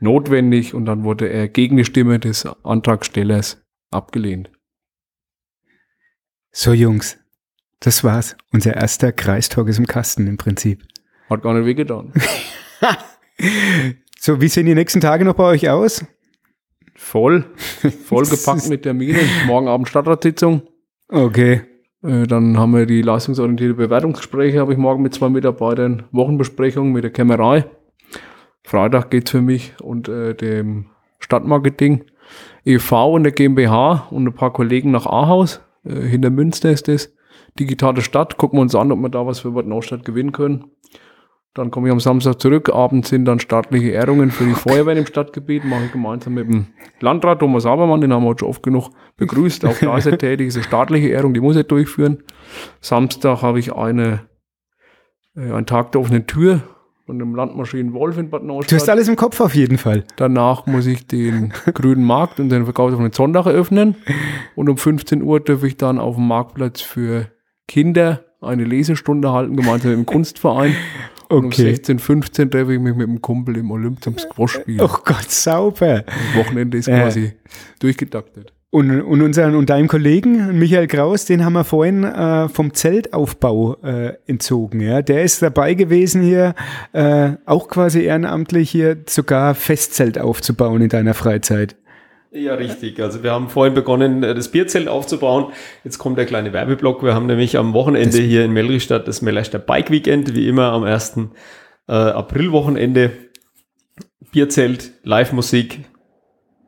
notwendig 0.00 0.74
und 0.74 0.86
dann 0.86 1.02
wurde 1.04 1.28
er 1.28 1.48
gegen 1.48 1.76
die 1.76 1.84
Stimme 1.84 2.20
des 2.20 2.46
Antragstellers 2.62 3.64
abgelehnt. 3.90 4.50
So, 6.52 6.72
Jungs, 6.72 7.18
das 7.80 8.04
war's. 8.04 8.36
Unser 8.52 8.74
erster 8.74 9.12
Kreistalk 9.12 9.68
ist 9.68 9.78
im 9.78 9.86
Kasten 9.86 10.26
im 10.26 10.36
Prinzip. 10.36 10.82
Hat 11.28 11.42
gar 11.42 11.54
nicht 11.54 11.66
wehgetan. 11.66 12.12
so, 14.18 14.40
wie 14.40 14.48
sehen 14.48 14.66
die 14.66 14.74
nächsten 14.74 15.00
Tage 15.00 15.24
noch 15.24 15.34
bei 15.34 15.44
euch 15.44 15.68
aus? 15.68 16.04
Voll. 16.98 17.44
Voll 18.04 18.26
gepackt 18.26 18.68
mit 18.68 18.82
Terminen. 18.82 19.20
Morgen 19.46 19.68
Abend 19.68 19.88
Stadtratssitzung. 19.88 20.62
Okay. 21.08 21.62
Äh, 22.02 22.26
dann 22.26 22.58
haben 22.58 22.74
wir 22.74 22.86
die 22.86 23.02
leistungsorientierte 23.02 23.74
Bewertungsgespräche, 23.74 24.58
habe 24.58 24.72
ich 24.72 24.78
morgen 24.78 25.02
mit 25.02 25.14
zwei 25.14 25.28
Mitarbeitern. 25.28 26.02
Wochenbesprechung 26.10 26.92
mit 26.92 27.04
der 27.04 27.12
Kämmerei. 27.12 27.66
Freitag 28.64 29.10
geht's 29.10 29.30
für 29.30 29.40
mich 29.40 29.74
und 29.80 30.08
äh, 30.08 30.34
dem 30.34 30.86
Stadtmarketing 31.20 32.04
e.V. 32.64 33.14
und 33.14 33.22
der 33.22 33.32
GmbH 33.32 34.08
und 34.10 34.26
ein 34.26 34.34
paar 34.34 34.52
Kollegen 34.52 34.90
nach 34.90 35.06
Ahaus. 35.06 35.60
Äh, 35.84 36.00
hinter 36.00 36.30
Münster 36.30 36.70
ist 36.70 36.88
das. 36.88 37.14
Digitale 37.58 38.02
Stadt. 38.02 38.36
Gucken 38.36 38.58
wir 38.58 38.62
uns 38.62 38.74
an, 38.74 38.92
ob 38.92 38.98
wir 38.98 39.08
da 39.08 39.24
was 39.24 39.38
für 39.38 39.52
Bad 39.52 39.66
Neustadt 39.66 40.04
gewinnen 40.04 40.32
können. 40.32 40.72
Dann 41.54 41.70
komme 41.70 41.88
ich 41.88 41.92
am 41.92 42.00
Samstag 42.00 42.40
zurück. 42.40 42.70
Abends 42.72 43.08
sind 43.08 43.24
dann 43.24 43.40
staatliche 43.40 43.88
Ehrungen 43.88 44.30
für 44.30 44.44
die 44.44 44.54
Feuerwehr 44.54 44.96
im 44.96 45.06
Stadtgebiet. 45.06 45.64
Mache 45.64 45.86
ich 45.86 45.92
gemeinsam 45.92 46.34
mit 46.34 46.48
dem 46.48 46.68
Landrat 47.00 47.40
Thomas 47.40 47.66
Abermann, 47.66 48.00
den 48.00 48.12
haben 48.12 48.22
wir 48.22 48.28
heute 48.28 48.40
schon 48.40 48.48
oft 48.48 48.62
genug 48.62 48.90
begrüßt. 49.16 49.64
Auch 49.64 49.76
da 49.78 49.96
ist 49.96 50.06
er 50.06 50.18
tätig. 50.18 50.48
Diese 50.48 50.62
staatliche 50.62 51.08
Ehrung, 51.08 51.34
die 51.34 51.40
muss 51.40 51.56
er 51.56 51.64
durchführen. 51.64 52.22
Samstag 52.80 53.42
habe 53.42 53.58
ich 53.58 53.72
eine, 53.72 54.20
äh, 55.36 55.52
einen 55.52 55.66
Tag 55.66 55.92
der 55.92 56.00
offenen 56.00 56.26
Tür 56.26 56.62
von 57.08 57.18
dem 57.18 57.34
Landmaschinen 57.34 57.94
Wolf 57.94 58.18
in 58.18 58.28
Bad 58.28 58.44
Neustadt. 58.44 58.70
Du 58.70 58.76
hast 58.76 58.88
alles 58.90 59.08
im 59.08 59.16
Kopf 59.16 59.40
auf 59.40 59.54
jeden 59.54 59.78
Fall. 59.78 60.04
Danach 60.16 60.66
muss 60.66 60.86
ich 60.86 61.06
den 61.06 61.54
grünen 61.74 62.04
Markt 62.04 62.38
und 62.38 62.50
den 62.50 62.64
Verkauf 62.64 62.92
auf 62.92 63.00
den 63.00 63.12
Sonntag 63.12 63.46
eröffnen. 63.46 63.96
Und 64.54 64.68
um 64.68 64.76
15 64.76 65.22
Uhr 65.22 65.40
darf 65.40 65.64
ich 65.64 65.78
dann 65.78 65.98
auf 65.98 66.16
dem 66.16 66.28
Marktplatz 66.28 66.82
für 66.82 67.28
Kinder 67.66 68.24
eine 68.42 68.64
Lesestunde 68.64 69.32
halten, 69.32 69.56
gemeinsam 69.56 69.92
mit 69.92 70.00
dem 70.00 70.06
Kunstverein. 70.06 70.76
Okay. 71.30 71.44
um 71.46 71.52
16, 71.52 71.98
15 71.98 72.50
treffe 72.50 72.74
ich 72.74 72.80
mich 72.80 72.94
mit 72.94 73.06
dem 73.06 73.20
Kumpel 73.20 73.56
im 73.58 73.70
Olymp 73.70 74.02
zum 74.02 74.16
Squash 74.18 74.52
spielen. 74.54 74.80
Oh 74.80 74.96
Gott, 75.04 75.30
sauber. 75.30 76.02
Das 76.06 76.46
Wochenende 76.46 76.78
ist 76.78 76.86
Ja. 76.86 77.00
quasi 77.02 77.32
durchgetaktet. 77.80 78.52
Und, 78.70 79.00
und 79.00 79.22
unseren 79.22 79.54
und 79.54 79.70
deinem 79.70 79.88
Kollegen 79.88 80.58
Michael 80.58 80.88
Kraus, 80.88 81.24
den 81.24 81.42
haben 81.42 81.54
wir 81.54 81.64
vorhin 81.64 82.04
äh, 82.04 82.50
vom 82.50 82.74
Zeltaufbau 82.74 83.76
äh, 83.82 84.12
entzogen. 84.26 84.80
Ja, 84.80 85.00
der 85.00 85.22
ist 85.22 85.40
dabei 85.40 85.72
gewesen 85.72 86.20
hier, 86.20 86.54
äh, 86.92 87.30
auch 87.46 87.68
quasi 87.68 88.02
ehrenamtlich 88.02 88.70
hier 88.70 88.98
sogar 89.08 89.54
Festzelt 89.54 90.18
aufzubauen 90.18 90.82
in 90.82 90.90
deiner 90.90 91.14
Freizeit. 91.14 91.76
Ja, 92.38 92.54
richtig. 92.54 93.00
Also 93.00 93.24
wir 93.24 93.32
haben 93.32 93.48
vorhin 93.48 93.74
begonnen, 93.74 94.22
äh, 94.22 94.34
das 94.34 94.48
Bierzelt 94.48 94.86
aufzubauen. 94.88 95.52
Jetzt 95.82 95.98
kommt 95.98 96.18
der 96.18 96.26
kleine 96.26 96.52
Werbeblock. 96.52 97.02
Wir 97.02 97.14
haben 97.14 97.26
nämlich 97.26 97.58
am 97.58 97.72
Wochenende 97.72 98.18
hier 98.18 98.44
in 98.44 98.52
Melrichstadt 98.52 99.08
das 99.08 99.22
Mellerster 99.22 99.58
Bike 99.58 99.90
Weekend, 99.90 100.34
wie 100.34 100.48
immer 100.48 100.72
am 100.72 100.84
1. 100.84 101.16
Äh, 101.88 101.92
Aprilwochenende. 101.92 103.10
Bierzelt, 104.30 104.92
Live-Musik, 105.04 105.80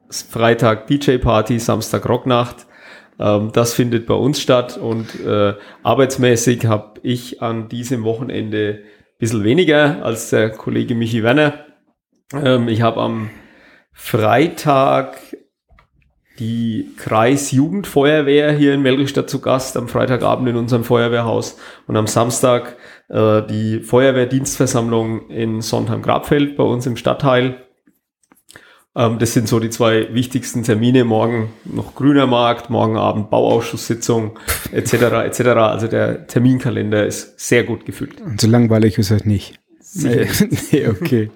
Freitag 0.08 0.86
DJ-Party, 0.86 1.58
Samstag 1.58 2.08
Rocknacht. 2.08 2.66
Ähm, 3.20 3.50
das 3.52 3.74
findet 3.74 4.06
bei 4.06 4.14
uns 4.14 4.40
statt 4.40 4.76
und 4.76 5.20
äh, 5.20 5.54
arbeitsmäßig 5.82 6.66
habe 6.66 7.00
ich 7.02 7.42
an 7.42 7.68
diesem 7.68 8.02
Wochenende 8.02 8.80
ein 8.82 9.18
bisschen 9.18 9.44
weniger 9.44 10.04
als 10.04 10.30
der 10.30 10.50
Kollege 10.50 10.94
Michi 10.94 11.22
Werner. 11.22 11.66
Ähm, 12.32 12.68
ich 12.68 12.80
habe 12.82 13.00
am 13.00 13.30
Freitag 13.92 15.18
die 16.40 16.88
Kreisjugendfeuerwehr 16.96 18.52
hier 18.52 18.72
in 18.74 18.80
Melrichstadt 18.80 19.28
zu 19.28 19.40
Gast 19.40 19.76
am 19.76 19.88
Freitagabend 19.88 20.48
in 20.48 20.56
unserem 20.56 20.84
Feuerwehrhaus 20.84 21.58
und 21.86 21.96
am 21.96 22.06
Samstag 22.06 22.76
äh, 23.08 23.42
die 23.42 23.80
Feuerwehrdienstversammlung 23.80 25.28
in 25.28 25.60
Sontheim-Grabfeld 25.60 26.56
bei 26.56 26.64
uns 26.64 26.86
im 26.86 26.96
Stadtteil. 26.96 27.66
Ähm, 28.96 29.18
das 29.18 29.34
sind 29.34 29.48
so 29.48 29.60
die 29.60 29.68
zwei 29.68 30.12
wichtigsten 30.14 30.62
Termine. 30.62 31.04
Morgen 31.04 31.50
noch 31.64 31.94
Grüner 31.94 32.26
Markt, 32.26 32.70
morgen 32.70 32.96
Abend 32.96 33.30
Bauausschusssitzung 33.30 34.38
etc. 34.72 34.94
etc. 34.94 35.40
Also 35.40 35.88
der 35.88 36.26
Terminkalender 36.26 37.06
ist 37.06 37.38
sehr 37.38 37.64
gut 37.64 37.84
gefüllt. 37.84 38.20
Und 38.20 38.40
so 38.40 38.48
langweilig 38.48 38.98
ist 38.98 39.10
das 39.10 39.26
nicht. 39.26 39.60
Nee, 39.94 40.26
nee 40.72 40.88
okay. 40.88 41.30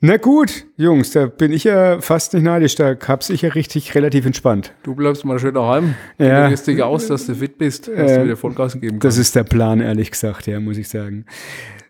Na 0.00 0.16
gut, 0.16 0.64
Jungs, 0.76 1.10
da 1.10 1.26
bin 1.26 1.52
ich 1.52 1.64
ja 1.64 2.00
fast 2.00 2.32
nicht 2.32 2.44
neidisch. 2.44 2.76
Da 2.76 2.94
hab's 3.08 3.30
ich 3.30 3.42
ja 3.42 3.48
richtig 3.50 3.96
relativ 3.96 4.26
entspannt. 4.26 4.72
Du 4.84 4.94
bleibst 4.94 5.24
mal 5.24 5.40
schön 5.40 5.54
daheim. 5.54 5.96
Ja. 6.18 6.48
Du 6.48 6.54
dich 6.54 6.80
aus, 6.84 7.08
dass 7.08 7.26
du 7.26 7.34
fit 7.34 7.58
bist, 7.58 7.88
dass 7.88 8.12
Äh, 8.12 8.18
du 8.18 8.24
wieder 8.26 8.36
Vollgas 8.36 8.74
geben 8.80 9.00
Das 9.00 9.14
kannst. 9.16 9.18
ist 9.18 9.34
der 9.34 9.42
Plan, 9.42 9.80
ehrlich 9.80 10.12
gesagt, 10.12 10.46
ja, 10.46 10.60
muss 10.60 10.78
ich 10.78 10.88
sagen. 10.88 11.24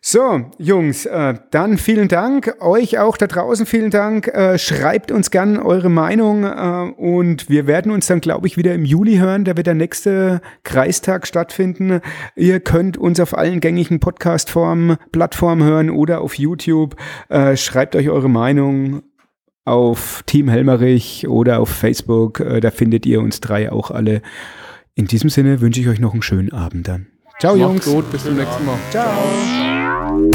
So, 0.01 0.43
Jungs, 0.59 1.07
äh, 1.07 1.35
dann 1.51 1.77
vielen 1.77 2.09
Dank. 2.09 2.57
Euch 2.61 2.99
auch 2.99 3.17
da 3.17 3.27
draußen 3.27 3.67
vielen 3.67 3.91
Dank. 3.91 4.29
Äh, 4.29 4.59
schreibt 4.59 5.11
uns 5.11 5.31
gern 5.31 5.59
eure 5.59 5.89
Meinung 5.89 6.45
äh, 6.45 6.93
und 6.97 7.49
wir 7.49 7.67
werden 7.67 7.91
uns 7.91 8.07
dann, 8.07 8.21
glaube 8.21 8.47
ich, 8.47 8.57
wieder 8.57 8.75
im 8.75 8.85
Juli 8.85 9.17
hören. 9.17 9.45
Da 9.45 9.57
wird 9.57 9.67
der 9.67 9.75
nächste 9.75 10.41
Kreistag 10.63 11.27
stattfinden. 11.27 12.01
Ihr 12.37 12.61
könnt 12.61 12.97
uns 12.97 13.19
auf 13.21 13.37
allen 13.37 13.61
gängigen 13.61 14.01
Podcast-Formen, 14.01 14.97
Plattformen 15.13 15.65
hören 15.65 15.91
oder 15.91 16.21
auf 16.21 16.35
YouTube. 16.35 16.97
Schreibt 17.55 17.97
euch 17.97 18.09
eure 18.09 18.31
Meinung 18.31 19.03
auf 19.65 20.23
Team 20.27 20.49
Helmerich 20.49 21.27
oder 21.29 21.61
auf 21.61 21.69
Facebook. 21.69 22.43
Da 22.61 22.71
findet 22.71 23.05
ihr 23.07 23.21
uns 23.21 23.41
drei 23.41 23.71
auch 23.71 23.91
alle. 23.91 24.23
In 24.95 25.07
diesem 25.07 25.31
Sinne 25.31 25.61
wünsche 25.61 25.81
ich 25.81 25.89
euch 25.89 26.01
noch 26.01 26.13
einen 26.13 26.23
schönen 26.23 26.53
Abend 26.53 26.89
dann. 26.89 27.07
Ciao, 27.39 27.57
Macht's 27.57 27.87
Jungs. 27.87 27.97
gut, 27.97 28.11
bis 28.11 28.25
zum 28.25 28.37
nächsten 28.37 28.67
Mal. 28.67 28.77
Ciao. 28.91 29.78